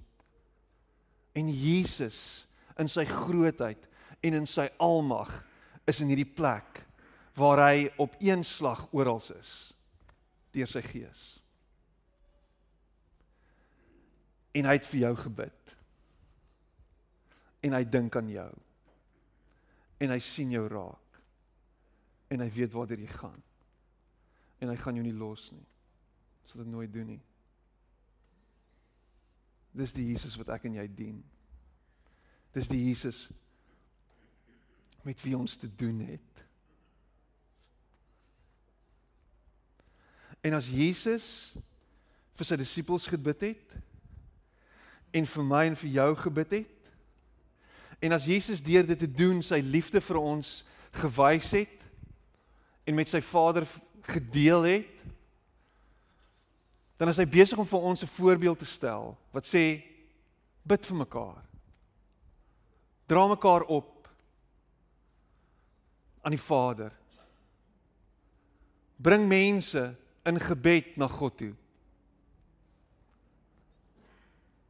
En 1.34 1.48
Jesus 1.48 2.46
in 2.78 2.88
sy 2.88 3.04
grootheid 3.04 3.88
en 4.22 4.34
in 4.34 4.46
sy 4.46 4.68
almag 4.78 5.44
is 5.86 6.00
in 6.00 6.08
hierdie 6.08 6.34
plek 6.34 6.86
waar 7.34 7.58
hy 7.58 7.90
op 7.98 8.14
een 8.20 8.44
slag 8.44 8.88
oral 8.92 9.20
is 9.40 9.73
deur 10.54 10.70
sy 10.70 10.82
gees. 10.86 11.24
En 14.54 14.68
hy 14.68 14.76
het 14.78 14.86
vir 14.86 15.00
jou 15.02 15.14
gebid. 15.24 15.74
En 17.66 17.74
hy 17.74 17.82
dink 17.88 18.16
aan 18.16 18.30
jou. 18.30 18.50
En 20.04 20.14
hy 20.14 20.20
sien 20.22 20.52
jou 20.54 20.64
raak. 20.70 21.20
En 22.30 22.42
hy 22.44 22.48
weet 22.54 22.74
waar 22.74 22.92
jy 22.94 23.08
gaan. 23.10 23.40
En 24.62 24.70
hy 24.70 24.76
gaan 24.80 24.98
jou 24.98 25.04
nie 25.06 25.16
los 25.16 25.50
nie. 25.52 25.66
Sal 26.44 26.62
dit 26.62 26.70
nooit 26.70 26.92
doen 26.92 27.14
nie. 27.14 27.22
Dis 29.74 29.94
die 29.96 30.06
Jesus 30.12 30.36
wat 30.38 30.52
ek 30.54 30.68
en 30.68 30.78
jy 30.78 30.86
dien. 30.94 31.18
Dis 32.54 32.70
die 32.70 32.84
Jesus 32.84 33.26
met 35.04 35.18
wie 35.24 35.34
ons 35.36 35.56
te 35.60 35.68
doen 35.68 35.98
het. 36.06 36.44
En 40.44 40.56
as 40.58 40.68
Jesus 40.68 41.54
vir 42.36 42.48
sy 42.48 42.58
disippels 42.60 43.08
gebid 43.08 43.46
het 43.48 43.74
en 45.14 45.26
vir 45.30 45.46
my 45.46 45.62
en 45.70 45.78
vir 45.78 45.92
jou 45.96 46.10
gebid 46.26 46.56
het 46.60 46.90
en 48.04 48.12
as 48.12 48.26
Jesus 48.28 48.62
deur 48.64 48.84
dit 48.86 48.98
te 48.98 49.08
doen 49.08 49.38
sy 49.42 49.60
liefde 49.62 50.02
vir 50.02 50.18
ons 50.20 50.50
gewys 50.98 51.52
het 51.54 51.84
en 52.84 52.98
met 52.98 53.08
sy 53.08 53.22
Vader 53.24 53.64
gedeel 54.10 54.66
het 54.66 55.04
dan 56.98 57.10
is 57.10 57.18
hy 57.22 57.26
besig 57.30 57.58
om 57.58 57.66
vir 57.66 57.86
ons 57.90 58.02
'n 58.02 58.14
voorbeeld 58.18 58.58
te 58.58 58.68
stel 58.68 59.16
wat 59.32 59.46
sê 59.46 59.82
bid 60.62 60.86
vir 60.86 60.96
mekaar. 60.96 61.42
Dra 63.06 63.26
mekaar 63.28 63.62
op 63.62 64.08
aan 66.24 66.32
die 66.32 66.40
Vader. 66.40 66.92
Bring 68.96 69.28
mense 69.28 69.96
in 70.26 70.40
gebed 70.40 70.96
na 70.96 71.08
God 71.08 71.36
toe. 71.38 71.52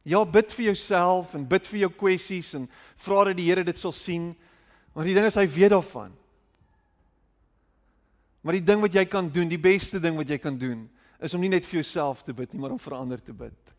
Ja, 0.05 0.21
bid 0.25 0.53
vir 0.53 0.67
jouself 0.69 1.33
en 1.33 1.47
bid 1.49 1.65
vir 1.65 1.85
jou 1.85 1.91
kwessies 1.97 2.51
en 2.57 2.67
vra 3.01 3.23
dat 3.29 3.39
die 3.39 3.47
Here 3.47 3.63
dit 3.65 3.79
sal 3.79 3.93
sien. 3.95 4.35
Maar 4.93 5.09
die 5.09 5.15
ding 5.17 5.25
is 5.25 5.37
hy 5.39 5.47
weet 5.49 5.73
daarvan. 5.73 6.13
Maar 8.45 8.59
die 8.59 8.67
ding 8.67 8.83
wat 8.83 8.93
jy 8.93 9.05
kan 9.09 9.31
doen, 9.33 9.49
die 9.49 9.61
beste 9.61 9.99
ding 9.99 10.13
wat 10.19 10.29
jy 10.29 10.37
kan 10.37 10.57
doen, 10.61 10.85
is 11.17 11.33
om 11.33 11.41
nie 11.41 11.49
net 11.49 11.65
vir 11.65 11.79
jouself 11.79 12.21
te 12.21 12.35
bid 12.37 12.53
nie, 12.53 12.61
maar 12.61 12.75
om 12.75 12.81
vir 12.81 12.93
ander 12.93 13.21
te 13.23 13.33
bid 13.33 13.73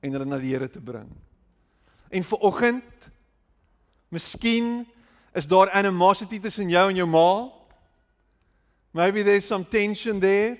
en 0.00 0.14
hulle 0.16 0.28
na 0.28 0.38
die 0.40 0.54
Here 0.54 0.68
te 0.72 0.80
bring. 0.80 1.10
En 2.08 2.24
vir 2.24 2.46
oggend 2.46 3.10
miskien 4.14 4.86
is 5.36 5.48
daar 5.50 5.72
animosity 5.76 6.38
tussen 6.40 6.70
jou 6.72 6.86
en 6.88 6.96
jou 6.96 7.08
ma. 7.10 7.50
Maybe 8.96 9.22
there's 9.22 9.44
some 9.44 9.66
tension 9.68 10.20
there. 10.20 10.56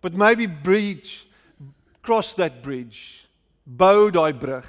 But 0.00 0.14
maybe 0.14 0.46
bridge 0.46 1.26
cross 2.02 2.34
that 2.34 2.62
bridge. 2.62 3.28
Bou 3.66 4.10
daai 4.10 4.32
brug 4.32 4.68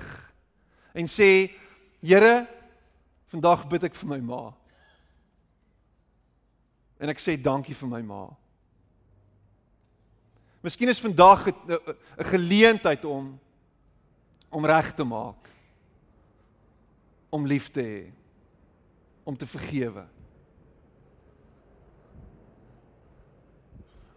en 0.94 1.08
sê 1.08 1.56
Here, 2.00 2.48
vandag 3.28 3.66
bid 3.68 3.84
ek 3.90 3.96
vir 4.00 4.08
my 4.08 4.20
ma. 4.24 4.44
En 7.00 7.12
ek 7.12 7.20
sê 7.20 7.36
dankie 7.36 7.76
vir 7.76 7.90
my 7.92 8.00
ma. 8.08 8.22
Miskien 10.64 10.92
is 10.92 11.00
vandag 11.04 11.48
'n 11.48 11.80
geleentheid 12.32 13.04
om 13.06 13.40
om 14.50 14.66
reg 14.66 14.94
te 14.96 15.04
maak. 15.04 15.50
Om 17.30 17.46
lief 17.46 17.70
te 17.72 17.82
hê. 17.82 18.12
Om 19.24 19.38
te 19.38 19.46
vergewe. 19.46 20.08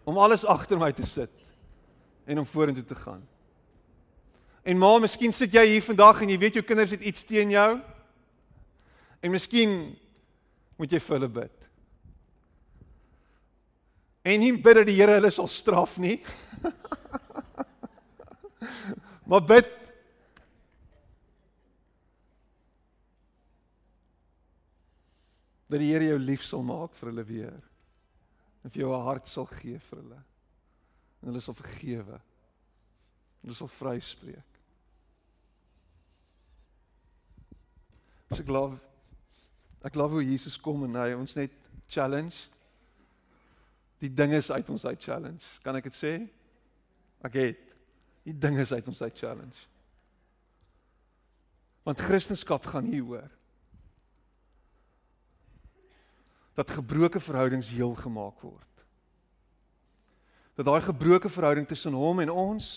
Om 0.03 0.17
alles 0.17 0.45
agter 0.45 0.79
my 0.79 0.91
te 0.91 1.05
sit 1.07 1.31
en 2.25 2.39
om 2.39 2.45
vorentoe 2.45 2.85
te 2.85 2.95
gaan. 2.95 3.23
En 4.63 4.79
ma, 4.79 4.93
miskien 5.03 5.33
sit 5.35 5.55
jy 5.55 5.65
hier 5.73 5.83
vandag 5.83 6.21
en 6.23 6.31
jy 6.31 6.39
weet 6.39 6.59
jou 6.59 6.63
kinders 6.67 6.93
het 6.95 7.03
iets 7.03 7.25
teen 7.27 7.51
jou. 7.51 7.69
En 9.23 9.31
miskien 9.31 9.93
moet 10.79 10.91
jy 10.91 10.99
vir 11.03 11.17
hulle 11.17 11.31
bid. 11.41 11.69
En 14.23 14.39
nie 14.39 14.53
bid 14.55 14.79
dat 14.79 14.87
die 14.87 14.95
Here 14.95 15.17
hulle 15.17 15.31
sal 15.35 15.49
straf 15.51 15.97
nie. 15.99 16.21
maar 19.29 19.43
bid 19.43 19.67
dat 25.67 25.81
die 25.81 25.91
Here 25.91 26.13
jou 26.13 26.21
lief 26.23 26.47
sal 26.47 26.63
maak 26.63 26.95
vir 26.99 27.11
hulle 27.11 27.27
weer. 27.27 27.59
En 28.63 28.71
vir 28.71 28.81
jou 28.81 28.95
'n 28.95 29.05
hart 29.05 29.27
sal 29.27 29.45
gee 29.45 29.79
vir 29.79 29.99
hulle. 29.99 30.21
En 31.21 31.27
hulle 31.27 31.41
sal 31.41 31.53
vergewe. 31.53 32.21
Hulle 33.41 33.53
sal 33.53 33.67
vryspreek. 33.67 34.59
So 38.31 38.41
ek 38.41 38.47
glo 38.47 38.79
ek 39.83 39.93
glo 39.93 40.07
hoe 40.09 40.23
Jesus 40.23 40.57
kom 40.57 40.83
en 40.83 40.95
hy 40.95 41.13
ons 41.13 41.35
net 41.35 41.51
challenge. 41.87 42.47
Die 43.99 44.13
ding 44.13 44.33
is 44.33 44.51
uit 44.51 44.69
ons 44.69 44.85
uit 44.85 45.03
challenge. 45.03 45.43
Kan 45.63 45.75
ek 45.75 45.83
dit 45.83 45.95
sê? 45.95 46.13
Ek 47.23 47.33
het. 47.33 47.75
Die 48.23 48.35
ding 48.35 48.57
is 48.57 48.71
uit 48.71 48.87
ons 48.87 49.01
uit 49.01 49.17
challenge. 49.17 49.67
Want 51.83 51.99
Christendom 51.99 52.71
gaan 52.71 52.85
hier 52.87 53.03
hoor. 53.03 53.29
Dat 56.53 56.71
gebroke 56.71 57.19
verhoudings 57.19 57.69
heel 57.69 57.95
gemaak 57.95 58.41
word. 58.41 58.85
Dat 60.53 60.65
daai 60.65 60.81
gebroke 60.81 61.29
verhouding 61.29 61.67
tussen 61.67 61.93
hom 61.93 62.19
en 62.19 62.29
ons 62.29 62.67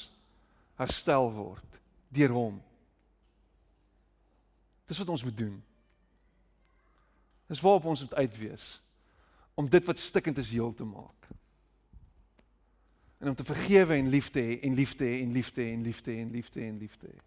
herstel 0.75 1.33
word 1.33 1.81
deur 2.09 2.33
hom. 2.33 2.61
Dis 4.87 4.99
wat 4.99 5.09
ons 5.09 5.25
moet 5.25 5.37
doen. 5.37 5.57
Dis 7.47 7.61
waarop 7.61 7.85
ons 7.85 8.01
moet 8.01 8.15
uitwees 8.15 8.81
om 9.57 9.69
dit 9.71 9.85
wat 9.85 9.99
stikkend 9.99 10.39
is 10.39 10.51
heel 10.51 10.75
te 10.75 10.85
maak. 10.85 11.29
En 13.19 13.29
om 13.29 13.35
te 13.35 13.45
vergewe 13.45 13.95
en 13.95 14.09
lief 14.09 14.29
te 14.31 14.41
hê 14.41 14.59
en 14.61 14.75
lief 14.75 14.95
te 14.95 15.05
hê 15.05 15.23
en 15.23 15.33
lief 15.33 15.53
te 15.53 15.61
hê 15.61 15.73
en 15.73 15.83
lief 15.83 16.01
te 16.01 16.11
hê 16.11 16.21
en 16.21 16.31
lief 16.31 16.51
te 16.51 16.61
hê 16.61 16.69
en 16.69 16.79
lief 16.79 16.97
te 16.97 17.09
hê. 17.09 17.21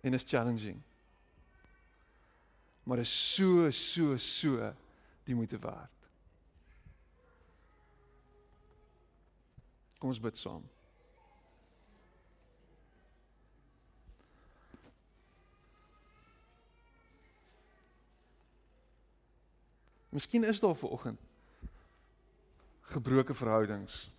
En 0.00 0.14
is 0.14 0.24
challenging. 0.26 0.82
Maar 2.82 2.98
is 2.98 3.34
so 3.34 3.70
so 3.70 4.16
so 4.16 4.72
die 5.24 5.34
moeite 5.34 5.58
werd. 5.58 5.90
Kom 9.98 10.08
ons 10.08 10.20
bid 10.20 10.38
saam. 10.38 10.64
Miskien 20.08 20.44
is 20.44 20.60
daar 20.60 20.76
ver 20.76 20.88
oggend 20.88 21.20
gebroke 22.88 23.34
verhoudings. 23.34 24.10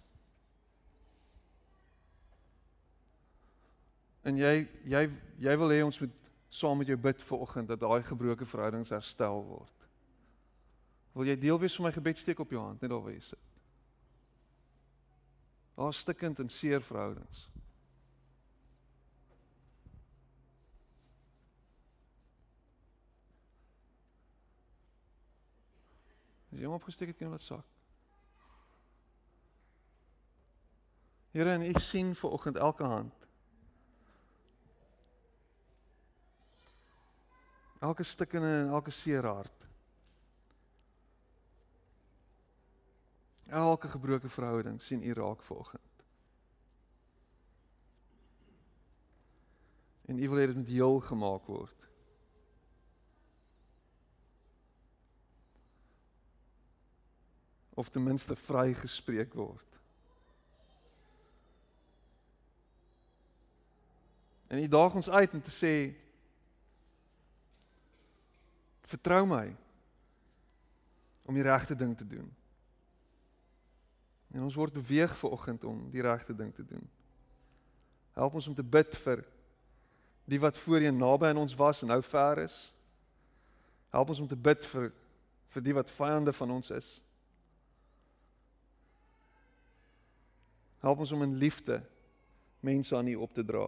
En 4.24 4.38
jy 4.38 4.67
jy 4.84 5.03
jy 5.39 5.57
wil 5.61 5.72
hê 5.72 5.84
ons 5.86 5.99
moet 6.01 6.15
saam 6.49 6.82
met 6.82 6.89
jou 6.89 6.97
bid 6.97 7.22
vir 7.24 7.43
oggend 7.45 7.70
dat 7.70 7.80
daai 7.80 8.01
gebroke 8.03 8.45
verhoudings 8.45 8.89
herstel 8.89 9.43
word. 9.45 9.86
Wil 11.13 11.30
jy 11.30 11.38
deel 11.39 11.59
wees 11.59 11.76
van 11.78 11.88
my 11.88 11.93
gebed 11.93 12.17
steek 12.17 12.39
op 12.39 12.51
jou 12.51 12.61
hand 12.61 12.82
net 12.82 12.91
daar 12.91 13.03
waar 13.03 13.15
jy 13.15 13.24
sit. 13.32 13.45
Daar 15.80 15.93
stikkend 15.93 16.39
en 16.39 16.49
seer 16.49 16.84
verhoudings. 16.84 17.47
As 26.49 26.57
jy 26.57 26.65
hom 26.65 26.76
opgesteek 26.76 27.13
het, 27.13 27.20
kan 27.22 27.32
wat 27.32 27.45
sak. 27.45 27.65
Here, 31.32 31.53
en 31.53 31.63
ek 31.63 31.78
sien 31.86 32.15
ver 32.17 32.34
oggend 32.36 32.57
elke 32.57 32.84
hand. 32.89 33.18
Elke 37.80 38.03
stikkende 38.03 38.47
en 38.47 38.69
elke 38.75 38.91
seer 38.91 39.25
hart. 39.25 39.67
Elke 43.47 43.88
gebroke 43.88 44.30
verhouding 44.30 44.82
sien 44.82 45.03
u 45.03 45.13
raak 45.13 45.43
ver 45.43 45.55
oggend. 45.55 46.03
En 50.05 50.19
u 50.19 50.30
wil 50.30 50.38
hê 50.38 50.45
dit 50.45 50.55
moet 50.55 50.67
heel 50.67 50.99
gemaak 50.99 51.45
word. 51.45 51.89
of 57.80 57.89
ten 57.89 58.03
minste 58.03 58.36
vrygespreek 58.36 59.34
word. 59.34 59.77
En 64.51 64.59
hy 64.59 64.67
daag 64.67 64.97
ons 64.99 65.09
uit 65.09 65.36
om 65.38 65.43
te 65.45 65.53
sê 65.53 65.71
vertrou 68.89 69.23
my 69.29 69.45
om 71.29 71.37
die 71.37 71.45
regte 71.45 71.75
ding 71.77 71.93
te 71.97 72.07
doen. 72.07 72.29
En 74.33 74.45
ons 74.45 74.57
word 74.57 74.73
beweeg 74.73 75.13
ver 75.17 75.29
oggend 75.29 75.63
om 75.63 75.89
die 75.93 76.01
regte 76.01 76.35
ding 76.35 76.53
te 76.55 76.65
doen. 76.65 76.85
Help 78.17 78.33
ons 78.33 78.47
om 78.47 78.55
te 78.57 78.65
bid 78.65 78.97
vir 79.05 79.23
die 80.29 80.39
wat 80.41 80.57
voorheen 80.57 80.97
naby 80.97 81.29
aan 81.29 81.41
ons 81.41 81.55
was 81.57 81.81
en 81.81 81.89
nou 81.93 82.01
ver 82.05 82.43
is. 82.45 82.57
Help 83.89 84.09
ons 84.13 84.21
om 84.25 84.27
te 84.29 84.37
bid 84.37 84.65
vir 84.73 84.91
vir 85.49 85.63
die 85.65 85.73
wat 85.73 85.89
vyande 85.89 86.33
van 86.37 86.51
ons 86.53 86.69
is. 86.69 86.89
Help 90.83 91.01
ons 91.01 91.11
om 91.11 91.23
in 91.25 91.39
liefde 91.41 91.79
mense 92.61 92.93
aan 92.95 93.09
U 93.09 93.15
op 93.25 93.33
te 93.33 93.43
dra. 93.45 93.65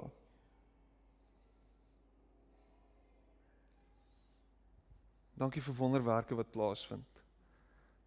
Dankie 5.42 5.62
vir 5.66 5.76
wonderwerke 5.76 6.38
wat 6.38 6.52
plaasvind. 6.54 7.22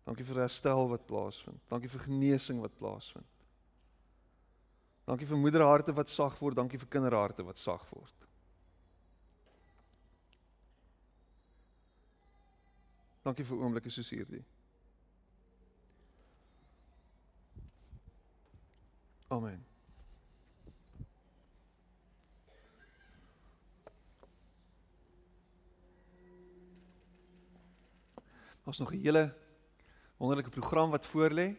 Dankie 0.06 0.26
vir 0.28 0.44
herstel 0.44 0.88
wat 0.92 1.06
plaasvind. 1.08 1.58
Dankie 1.68 1.90
vir 1.90 2.04
genesing 2.06 2.60
wat 2.62 2.76
plaasvind. 2.78 3.30
Dankie 5.04 5.26
vir 5.26 5.40
moederharte 5.40 5.92
wat 5.96 6.08
sag 6.08 6.38
word, 6.40 6.56
dankie 6.56 6.78
vir 6.80 6.88
kinderharte 6.94 7.44
wat 7.44 7.58
sag 7.58 7.82
word. 7.90 8.28
Dankie 13.24 13.44
vir 13.44 13.60
oomblikke 13.60 13.90
soos 13.92 14.12
hierdie. 14.12 14.44
Amen. 19.32 19.73
Ons 28.64 28.78
nog 28.78 28.92
'n 28.92 29.00
hele 29.00 29.34
wonderlike 30.16 30.50
program 30.50 30.90
wat 30.90 31.06
voorlê. 31.06 31.56